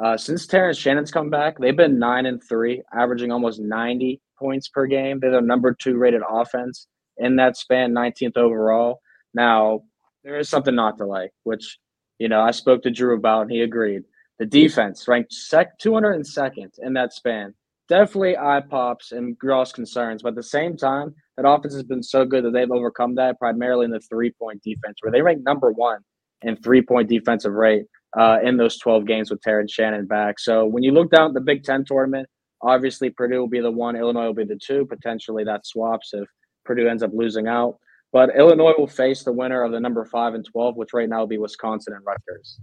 Uh, 0.04 0.18
since 0.18 0.46
Terrence 0.46 0.78
Shannon's 0.78 1.12
come 1.12 1.30
back, 1.30 1.58
they've 1.58 1.76
been 1.76 2.00
nine 2.00 2.26
and 2.26 2.44
three, 2.44 2.82
averaging 2.94 3.32
almost 3.32 3.60
ninety 3.62 4.22
points 4.38 4.68
per 4.68 4.86
game. 4.88 5.20
They're 5.20 5.32
the 5.32 5.42
number 5.42 5.74
two 5.74 5.98
rated 5.98 6.22
offense 6.30 6.88
in 7.18 7.38
that 7.38 7.56
span, 7.58 7.94
19th 7.94 8.38
overall. 8.38 9.00
Now, 9.34 9.84
there 10.24 10.38
is 10.38 10.50
something 10.50 10.76
not 10.76 10.98
to 10.98 11.06
like, 11.06 11.32
which, 11.44 11.78
you 12.20 12.28
know, 12.28 12.42
I 12.42 12.52
spoke 12.52 12.84
to 12.84 12.92
Drew 12.92 13.16
about 13.16 13.44
and 13.44 13.52
he 13.52 13.62
agreed. 13.62 14.04
The 14.40 14.46
defense 14.46 15.08
ranked 15.08 15.32
sec 15.32 15.80
202nd 15.80 16.72
in 16.80 16.94
that 16.94 17.14
span. 17.14 17.54
Definitely 17.88 18.38
eye 18.38 18.64
pops 18.68 19.12
and 19.12 19.38
gross 19.38 19.72
concerns, 19.72 20.24
but 20.24 20.30
at 20.30 20.36
the 20.36 20.44
same 20.44 20.76
time, 20.76 21.14
that 21.38 21.48
offense 21.48 21.74
has 21.74 21.84
been 21.84 22.04
so 22.04 22.26
good 22.26 22.44
that 22.44 22.52
they've 22.52 22.72
overcome 22.72 23.16
that 23.16 23.38
primarily 23.40 23.86
in 23.86 23.92
the 23.92 24.00
three 24.00 24.32
point 24.32 24.62
defense, 24.64 24.98
where 25.02 25.12
they 25.12 25.22
rank 25.22 25.44
number 25.44 25.72
one 25.72 26.00
in 26.42 26.58
three 26.58 26.82
point 26.82 27.08
defensive 27.08 27.54
rate 27.54 27.86
uh, 28.18 28.38
in 28.44 28.58
those 28.58 28.78
12 28.80 29.06
games 29.06 29.30
with 29.30 29.42
Terrence 29.42 29.72
Shannon 29.72 30.06
back. 30.06 30.40
So 30.40 30.66
when 30.66 30.84
you 30.84 30.92
look 30.92 31.12
down 31.12 31.28
at 31.28 31.34
the 31.34 31.42
Big 31.42 31.64
Ten 31.64 31.84
tournament, 31.86 32.28
Obviously, 32.66 33.12
Purdue 33.12 33.40
will 33.40 33.48
be 33.48 33.62
the 33.62 33.72
one, 33.72 33.96
Illinois 33.96 34.26
will 34.26 34.34
be 34.34 34.46
the 34.46 34.60
two. 34.62 34.86
Potentially, 34.86 35.44
that 35.44 35.68
swaps 35.68 36.12
if 36.14 36.28
Purdue 36.64 36.88
ends 36.88 37.04
up 37.04 37.12
losing 37.14 37.48
out. 37.48 37.78
But 38.12 38.36
Illinois 38.36 38.74
will 38.78 38.88
face 38.88 39.24
the 39.24 39.32
winner 39.32 39.64
of 39.64 39.72
the 39.72 39.80
number 39.80 40.04
five 40.06 40.34
and 40.34 40.46
12, 40.46 40.76
which 40.76 40.94
right 40.94 41.08
now 41.08 41.20
will 41.20 41.28
be 41.28 41.38
Wisconsin 41.38 41.94
and 41.94 42.06
Rutgers. 42.06 42.60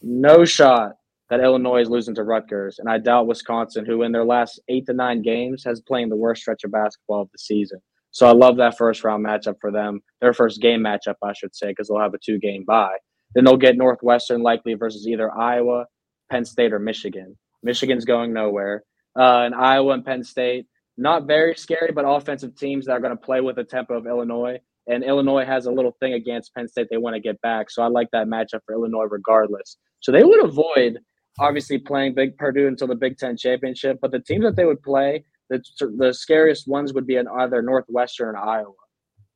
No 0.00 0.44
shot 0.44 0.92
that 1.30 1.40
Illinois 1.40 1.80
is 1.80 1.90
losing 1.90 2.14
to 2.14 2.22
Rutgers. 2.22 2.78
And 2.78 2.88
I 2.88 2.98
doubt 2.98 3.26
Wisconsin, 3.26 3.84
who 3.84 4.02
in 4.02 4.12
their 4.12 4.24
last 4.24 4.60
eight 4.68 4.86
to 4.86 4.92
nine 4.92 5.22
games 5.22 5.64
has 5.64 5.80
playing 5.80 6.08
the 6.08 6.16
worst 6.16 6.42
stretch 6.42 6.62
of 6.62 6.70
basketball 6.70 7.22
of 7.22 7.30
the 7.32 7.38
season. 7.38 7.80
So 8.12 8.26
I 8.26 8.32
love 8.32 8.58
that 8.58 8.78
first 8.78 9.02
round 9.02 9.26
matchup 9.26 9.56
for 9.60 9.72
them, 9.72 10.00
their 10.20 10.32
first 10.32 10.60
game 10.60 10.82
matchup, 10.82 11.16
I 11.22 11.32
should 11.32 11.54
say, 11.56 11.68
because 11.68 11.88
they'll 11.88 11.98
have 11.98 12.14
a 12.14 12.18
two 12.24 12.38
game 12.38 12.64
bye. 12.64 12.96
Then 13.34 13.44
they'll 13.44 13.56
get 13.56 13.76
Northwestern 13.76 14.42
likely 14.42 14.74
versus 14.74 15.06
either 15.06 15.32
Iowa, 15.32 15.86
Penn 16.30 16.44
State, 16.44 16.72
or 16.72 16.78
Michigan. 16.78 17.36
Michigan's 17.62 18.04
going 18.04 18.32
nowhere 18.32 18.84
uh, 19.18 19.42
and 19.44 19.54
Iowa 19.54 19.92
and 19.94 20.04
Penn 20.04 20.24
State. 20.24 20.66
Not 20.96 21.26
very 21.26 21.54
scary, 21.56 21.92
but 21.92 22.04
offensive 22.06 22.56
teams 22.56 22.86
that 22.86 22.92
are 22.92 23.00
going 23.00 23.16
to 23.16 23.22
play 23.22 23.40
with 23.40 23.56
the 23.56 23.64
tempo 23.64 23.94
of 23.94 24.06
Illinois. 24.06 24.58
And 24.86 25.02
Illinois 25.02 25.44
has 25.44 25.66
a 25.66 25.70
little 25.70 25.96
thing 26.00 26.14
against 26.14 26.54
Penn 26.54 26.68
State 26.68 26.88
they 26.90 26.96
want 26.96 27.14
to 27.14 27.20
get 27.20 27.40
back. 27.42 27.70
So 27.70 27.82
I 27.82 27.88
like 27.88 28.08
that 28.12 28.28
matchup 28.28 28.60
for 28.64 28.74
Illinois 28.74 29.06
regardless. 29.10 29.76
So 30.00 30.12
they 30.12 30.22
would 30.22 30.44
avoid 30.44 30.98
obviously 31.38 31.78
playing 31.78 32.14
Big 32.14 32.36
Purdue 32.38 32.68
until 32.68 32.86
the 32.86 32.94
Big 32.94 33.18
Ten 33.18 33.36
championship, 33.36 33.98
but 34.00 34.10
the 34.10 34.20
teams 34.20 34.44
that 34.44 34.56
they 34.56 34.64
would 34.64 34.82
play, 34.82 35.24
the, 35.50 35.62
the 35.98 36.14
scariest 36.14 36.66
ones 36.66 36.94
would 36.94 37.06
be 37.06 37.16
in 37.16 37.26
either 37.28 37.60
Northwestern 37.62 38.28
or 38.28 38.38
Iowa. 38.38 38.72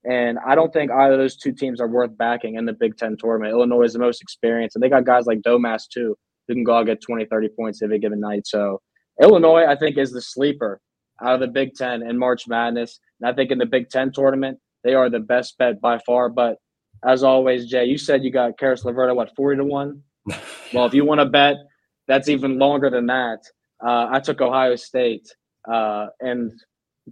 And 0.04 0.38
I 0.46 0.54
don't 0.54 0.72
think 0.72 0.90
either 0.90 1.14
of 1.14 1.18
those 1.18 1.36
two 1.36 1.52
teams 1.52 1.80
are 1.80 1.88
worth 1.88 2.16
backing 2.16 2.54
in 2.54 2.64
the 2.64 2.72
Big 2.72 2.96
Ten 2.96 3.16
tournament. 3.18 3.52
Illinois 3.52 3.82
is 3.82 3.92
the 3.92 3.98
most 3.98 4.22
experienced, 4.22 4.76
and 4.76 4.82
they 4.82 4.88
got 4.88 5.04
guys 5.04 5.26
like 5.26 5.42
Domask 5.42 5.88
too, 5.92 6.16
who 6.48 6.54
can 6.54 6.64
go 6.64 6.74
out 6.74 6.86
get 6.86 7.02
20, 7.02 7.26
30 7.26 7.48
points 7.50 7.82
every 7.82 7.98
given 7.98 8.20
night. 8.20 8.46
So 8.46 8.80
Illinois, 9.22 9.66
I 9.66 9.76
think, 9.76 9.98
is 9.98 10.12
the 10.12 10.22
sleeper 10.22 10.80
out 11.22 11.34
of 11.34 11.40
the 11.40 11.48
Big 11.48 11.74
Ten 11.74 12.02
in 12.02 12.18
March 12.18 12.48
Madness. 12.48 12.98
And 13.20 13.30
I 13.30 13.34
think 13.34 13.50
in 13.50 13.58
the 13.58 13.66
Big 13.66 13.90
Ten 13.90 14.10
tournament, 14.12 14.58
they 14.84 14.94
are 14.94 15.10
the 15.10 15.20
best 15.20 15.58
bet 15.58 15.80
by 15.80 15.98
far. 16.06 16.30
But 16.30 16.56
as 17.04 17.22
always, 17.22 17.66
Jay, 17.66 17.84
you 17.84 17.98
said 17.98 18.24
you 18.24 18.30
got 18.30 18.58
Caris 18.58 18.84
LeVert 18.84 19.14
what, 19.14 19.34
40 19.36 19.58
to 19.58 19.64
1? 19.64 20.02
well, 20.74 20.86
if 20.86 20.94
you 20.94 21.04
want 21.04 21.20
to 21.20 21.26
bet, 21.26 21.56
that's 22.08 22.28
even 22.28 22.58
longer 22.58 22.88
than 22.90 23.06
that. 23.06 23.40
Uh, 23.84 24.08
I 24.10 24.20
took 24.20 24.40
Ohio 24.40 24.76
State. 24.76 25.28
Uh, 25.70 26.06
and 26.20 26.52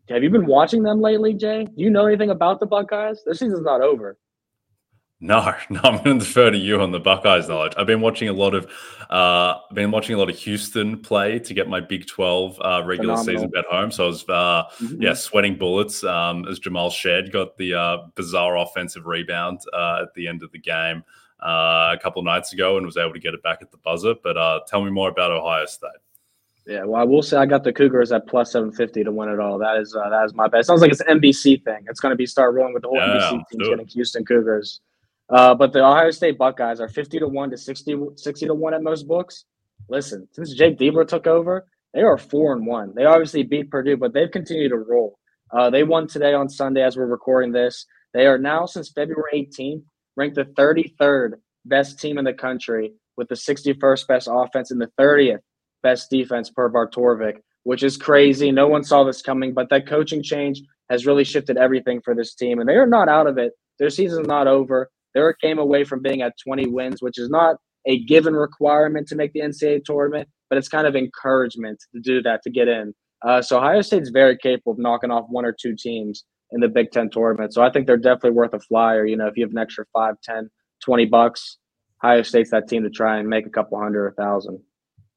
have 0.08 0.22
you 0.22 0.30
been 0.30 0.46
watching 0.46 0.82
them 0.82 1.00
lately, 1.00 1.34
Jay? 1.34 1.64
Do 1.64 1.82
you 1.82 1.90
know 1.90 2.06
anything 2.06 2.30
about 2.30 2.60
the 2.60 2.66
Buckeyes? 2.66 3.22
Their 3.24 3.34
season's 3.34 3.62
not 3.62 3.80
over. 3.80 4.18
No, 5.20 5.52
no, 5.70 5.80
I'm 5.82 6.02
going 6.02 6.18
to 6.18 6.24
defer 6.24 6.50
to 6.50 6.58
you 6.58 6.80
on 6.80 6.92
the 6.92 7.00
Buckeyes 7.00 7.48
knowledge. 7.48 7.72
I've 7.76 7.86
been 7.86 8.00
watching 8.00 8.28
a 8.28 8.32
lot 8.32 8.54
of, 8.54 8.66
uh, 9.10 9.58
I've 9.68 9.74
been 9.74 9.90
watching 9.90 10.14
a 10.14 10.18
lot 10.18 10.30
of 10.30 10.36
Houston 10.38 11.00
play 11.00 11.38
to 11.40 11.54
get 11.54 11.68
my 11.68 11.80
Big 11.80 12.06
12 12.06 12.60
uh, 12.60 12.82
regular 12.84 13.16
Phenomenal. 13.16 13.24
season 13.24 13.50
bet 13.50 13.64
home. 13.66 13.90
So 13.90 14.04
I 14.04 14.06
was, 14.06 14.28
uh, 14.28 14.64
mm-hmm. 14.80 15.02
yeah, 15.02 15.14
sweating 15.14 15.56
bullets 15.56 16.04
um, 16.04 16.46
as 16.46 16.58
Jamal 16.58 16.90
Shead 16.90 17.32
got 17.32 17.56
the 17.56 17.74
uh, 17.74 17.98
bizarre 18.14 18.58
offensive 18.58 19.06
rebound 19.06 19.60
uh, 19.72 20.00
at 20.02 20.14
the 20.14 20.28
end 20.28 20.42
of 20.42 20.52
the 20.52 20.58
game 20.58 21.02
uh, 21.40 21.94
a 21.94 21.98
couple 22.00 22.20
of 22.20 22.26
nights 22.26 22.52
ago 22.52 22.76
and 22.76 22.86
was 22.86 22.96
able 22.96 23.12
to 23.12 23.20
get 23.20 23.34
it 23.34 23.42
back 23.42 23.58
at 23.60 23.70
the 23.70 23.78
buzzer. 23.78 24.14
But 24.22 24.66
tell 24.66 24.84
me 24.84 24.90
more 24.90 25.08
about 25.08 25.32
Ohio 25.32 25.66
State. 25.66 25.90
Yeah, 26.68 26.84
well, 26.84 27.00
I 27.00 27.04
will 27.04 27.22
say 27.22 27.38
I 27.38 27.46
got 27.46 27.64
the 27.64 27.72
Cougars 27.72 28.12
at 28.12 28.26
plus 28.26 28.52
seven 28.52 28.70
fifty 28.70 29.02
to 29.02 29.10
win 29.10 29.30
it 29.30 29.40
all. 29.40 29.56
That 29.58 29.78
is 29.78 29.92
that 29.92 30.22
is 30.26 30.34
my 30.34 30.48
bet. 30.48 30.60
It 30.60 30.64
sounds 30.64 30.82
like 30.82 30.90
it's 30.90 31.00
an 31.00 31.18
NBC 31.18 31.64
thing. 31.64 31.86
It's 31.88 31.98
going 31.98 32.12
to 32.12 32.16
be 32.16 32.26
start 32.26 32.54
rolling 32.54 32.74
with 32.74 32.82
the 32.82 32.88
whole 32.88 32.98
yeah, 32.98 33.30
NBC 33.30 33.30
team 33.50 33.70
getting 33.70 33.86
Houston 33.86 34.22
Cougars. 34.26 34.82
Uh, 35.30 35.54
but 35.54 35.72
the 35.72 35.82
Ohio 35.82 36.10
State 36.10 36.36
Buckeyes 36.36 36.78
are 36.78 36.88
50 36.88 37.20
to 37.20 37.28
1 37.28 37.50
to 37.50 37.56
60, 37.56 37.96
60 38.16 38.46
to 38.46 38.54
1 38.54 38.74
at 38.74 38.82
most 38.82 39.08
books. 39.08 39.44
Listen, 39.88 40.28
since 40.32 40.54
Jake 40.54 40.78
Diebler 40.78 41.08
took 41.08 41.26
over, 41.26 41.66
they 41.94 42.00
are 42.00 42.18
4 42.18 42.54
and 42.54 42.66
1. 42.66 42.92
They 42.94 43.04
obviously 43.04 43.42
beat 43.42 43.70
Purdue, 43.70 43.96
but 43.96 44.12
they've 44.12 44.30
continued 44.30 44.70
to 44.70 44.76
roll. 44.76 45.18
Uh, 45.50 45.70
they 45.70 45.84
won 45.84 46.06
today 46.06 46.34
on 46.34 46.48
Sunday 46.48 46.82
as 46.82 46.96
we're 46.96 47.06
recording 47.06 47.52
this. 47.52 47.86
They 48.14 48.26
are 48.26 48.38
now, 48.38 48.66
since 48.66 48.90
February 48.90 49.48
18th, 49.52 49.82
ranked 50.16 50.36
the 50.36 50.44
33rd 50.44 51.32
best 51.64 51.98
team 51.98 52.18
in 52.18 52.24
the 52.24 52.32
country 52.34 52.92
with 53.16 53.28
the 53.28 53.34
61st 53.34 54.06
best 54.06 54.28
offense 54.30 54.70
and 54.70 54.80
the 54.80 54.90
30th 54.98 55.40
best 55.82 56.10
defense 56.10 56.50
per 56.50 56.68
Bart 56.68 56.94
Torvik, 56.94 57.38
which 57.64 57.82
is 57.82 57.96
crazy. 57.96 58.50
No 58.50 58.68
one 58.68 58.84
saw 58.84 59.04
this 59.04 59.22
coming, 59.22 59.52
but 59.54 59.68
that 59.70 59.86
coaching 59.86 60.22
change 60.22 60.62
has 60.90 61.06
really 61.06 61.24
shifted 61.24 61.56
everything 61.56 62.00
for 62.00 62.14
this 62.14 62.34
team, 62.34 62.60
and 62.60 62.68
they 62.68 62.76
are 62.76 62.86
not 62.86 63.08
out 63.08 63.26
of 63.26 63.38
it. 63.38 63.52
Their 63.78 63.90
season's 63.90 64.26
not 64.26 64.46
over. 64.46 64.90
They're 65.14 65.28
a 65.30 65.36
game 65.36 65.58
away 65.58 65.84
from 65.84 66.02
being 66.02 66.22
at 66.22 66.34
20 66.44 66.66
wins, 66.68 67.02
which 67.02 67.18
is 67.18 67.30
not 67.30 67.56
a 67.86 68.04
given 68.04 68.34
requirement 68.34 69.08
to 69.08 69.16
make 69.16 69.32
the 69.32 69.40
NCAA 69.40 69.84
tournament, 69.84 70.28
but 70.48 70.58
it's 70.58 70.68
kind 70.68 70.86
of 70.86 70.96
encouragement 70.96 71.82
to 71.94 72.00
do 72.00 72.22
that 72.22 72.42
to 72.42 72.50
get 72.50 72.68
in. 72.68 72.94
Uh, 73.26 73.42
so 73.42 73.58
Ohio 73.58 73.80
State's 73.80 74.10
very 74.10 74.36
capable 74.36 74.72
of 74.72 74.78
knocking 74.78 75.10
off 75.10 75.26
one 75.28 75.44
or 75.44 75.52
two 75.52 75.74
teams 75.74 76.24
in 76.52 76.60
the 76.60 76.68
Big 76.68 76.90
Ten 76.90 77.10
tournament. 77.10 77.52
So 77.52 77.62
I 77.62 77.70
think 77.70 77.86
they're 77.86 77.96
definitely 77.96 78.30
worth 78.32 78.54
a 78.54 78.60
flyer. 78.60 79.06
You 79.06 79.16
know, 79.16 79.26
if 79.26 79.36
you 79.36 79.44
have 79.44 79.50
an 79.50 79.58
extra 79.58 79.84
5, 79.92 80.14
10, 80.22 80.48
20 80.82 81.06
bucks, 81.06 81.58
Ohio 82.02 82.22
State's 82.22 82.50
that 82.50 82.68
team 82.68 82.84
to 82.84 82.90
try 82.90 83.18
and 83.18 83.28
make 83.28 83.46
a 83.46 83.50
couple 83.50 83.78
hundred 83.78 84.04
or 84.04 84.08
a 84.08 84.14
thousand. 84.14 84.60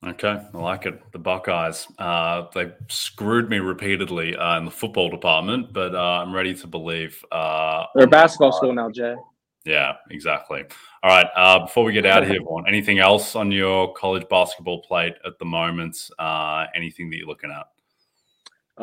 Okay, 0.05 0.41
I 0.51 0.57
like 0.57 0.87
it. 0.87 0.99
The 1.11 1.19
Buckeyes, 1.19 1.87
uh, 1.99 2.45
they 2.55 2.71
screwed 2.87 3.49
me 3.51 3.59
repeatedly 3.59 4.35
uh, 4.35 4.57
in 4.57 4.65
the 4.65 4.71
football 4.71 5.11
department, 5.11 5.73
but 5.73 5.93
uh, 5.93 6.23
I'm 6.23 6.33
ready 6.33 6.55
to 6.55 6.67
believe. 6.67 7.23
Uh, 7.31 7.85
They're 7.93 8.05
a 8.05 8.09
basketball 8.09 8.51
school 8.51 8.73
now, 8.73 8.89
Jay. 8.89 9.15
Yeah, 9.63 9.93
exactly. 10.09 10.63
All 11.03 11.09
right. 11.09 11.27
Uh, 11.35 11.59
before 11.59 11.83
we 11.83 11.93
get 11.93 12.07
out 12.07 12.23
of 12.23 12.29
here, 12.29 12.41
Vaughn, 12.41 12.65
anything 12.67 12.97
else 12.97 13.35
on 13.35 13.51
your 13.51 13.93
college 13.93 14.27
basketball 14.27 14.81
plate 14.81 15.13
at 15.23 15.37
the 15.37 15.45
moment? 15.45 16.09
Uh, 16.17 16.65
anything 16.73 17.11
that 17.11 17.17
you're 17.17 17.27
looking 17.27 17.51
at? 17.51 17.67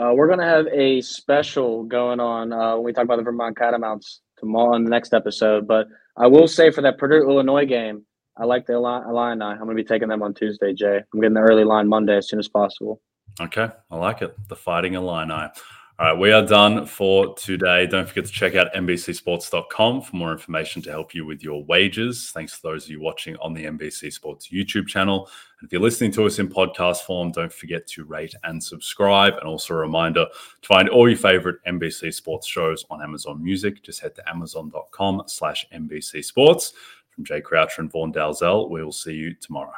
Uh, 0.01 0.13
we're 0.15 0.29
going 0.29 0.39
to 0.39 0.45
have 0.45 0.67
a 0.69 1.01
special 1.01 1.83
going 1.83 2.21
on 2.21 2.53
uh, 2.53 2.77
when 2.77 2.85
we 2.85 2.93
talk 2.93 3.05
about 3.05 3.17
the 3.17 3.25
Vermont 3.25 3.57
Catamounts 3.57 4.21
tomorrow 4.39 4.77
in 4.77 4.85
the 4.85 4.91
next 4.91 5.13
episode. 5.13 5.67
But 5.67 5.89
I 6.17 6.29
will 6.29 6.47
say 6.47 6.71
for 6.71 6.83
that 6.83 6.99
Purdue 6.99 7.29
Illinois 7.29 7.67
game, 7.67 8.05
I 8.38 8.44
like 8.44 8.66
the 8.66 8.74
Illini. 8.74 9.42
I'm 9.42 9.59
going 9.59 9.68
to 9.70 9.74
be 9.74 9.85
taking 9.85 10.09
them 10.09 10.22
on 10.22 10.33
Tuesday, 10.33 10.72
Jay. 10.72 11.01
I'm 11.12 11.20
getting 11.20 11.35
the 11.35 11.40
early 11.40 11.64
line 11.64 11.88
Monday 11.88 12.16
as 12.16 12.29
soon 12.29 12.38
as 12.38 12.48
possible. 12.48 13.01
Okay. 13.40 13.68
I 13.90 13.96
like 13.96 14.22
it. 14.22 14.37
The 14.48 14.57
Fighting 14.57 14.94
Illini. 14.94 15.48
All 16.01 16.07
right, 16.07 16.16
we 16.16 16.31
are 16.31 16.46
done 16.46 16.87
for 16.87 17.35
today. 17.35 17.85
Don't 17.88 18.09
forget 18.09 18.24
to 18.24 18.31
check 18.31 18.55
out 18.55 18.72
NBCSports.com 18.72 20.03
for 20.03 20.14
more 20.14 20.31
information 20.31 20.81
to 20.83 20.90
help 20.90 21.12
you 21.12 21.27
with 21.27 21.42
your 21.42 21.64
wages. 21.64 22.31
Thanks 22.33 22.55
to 22.55 22.62
those 22.62 22.85
of 22.85 22.90
you 22.90 23.01
watching 23.01 23.37
on 23.38 23.53
the 23.53 23.64
NBC 23.64 24.12
Sports 24.12 24.48
YouTube 24.53 24.87
channel. 24.87 25.29
And 25.59 25.66
if 25.66 25.72
you're 25.72 25.83
listening 25.83 26.12
to 26.12 26.24
us 26.24 26.38
in 26.38 26.46
podcast 26.48 26.98
form, 26.98 27.33
don't 27.33 27.53
forget 27.53 27.85
to 27.88 28.05
rate 28.05 28.33
and 28.44 28.62
subscribe. 28.62 29.35
And 29.38 29.48
also 29.48 29.74
a 29.74 29.79
reminder 29.79 30.27
to 30.27 30.68
find 30.68 30.88
all 30.88 31.09
your 31.09 31.18
favorite 31.18 31.57
NBC 31.66 32.14
Sports 32.14 32.46
shows 32.46 32.85
on 32.90 33.03
Amazon 33.03 33.42
Music. 33.42 33.83
Just 33.83 34.01
head 34.01 34.14
to 34.14 34.31
amazon.com 34.31 35.24
slash 35.27 35.66
NBC 35.74 36.24
Sports. 36.24 36.74
From 37.19 37.25
Jay 37.25 37.41
Croucher 37.41 37.81
and 37.83 37.91
Vaughn 37.91 38.13
Dalzell, 38.13 38.71
we 38.71 38.81
will 38.81 38.93
see 38.93 39.13
you 39.13 39.35
tomorrow. 39.35 39.73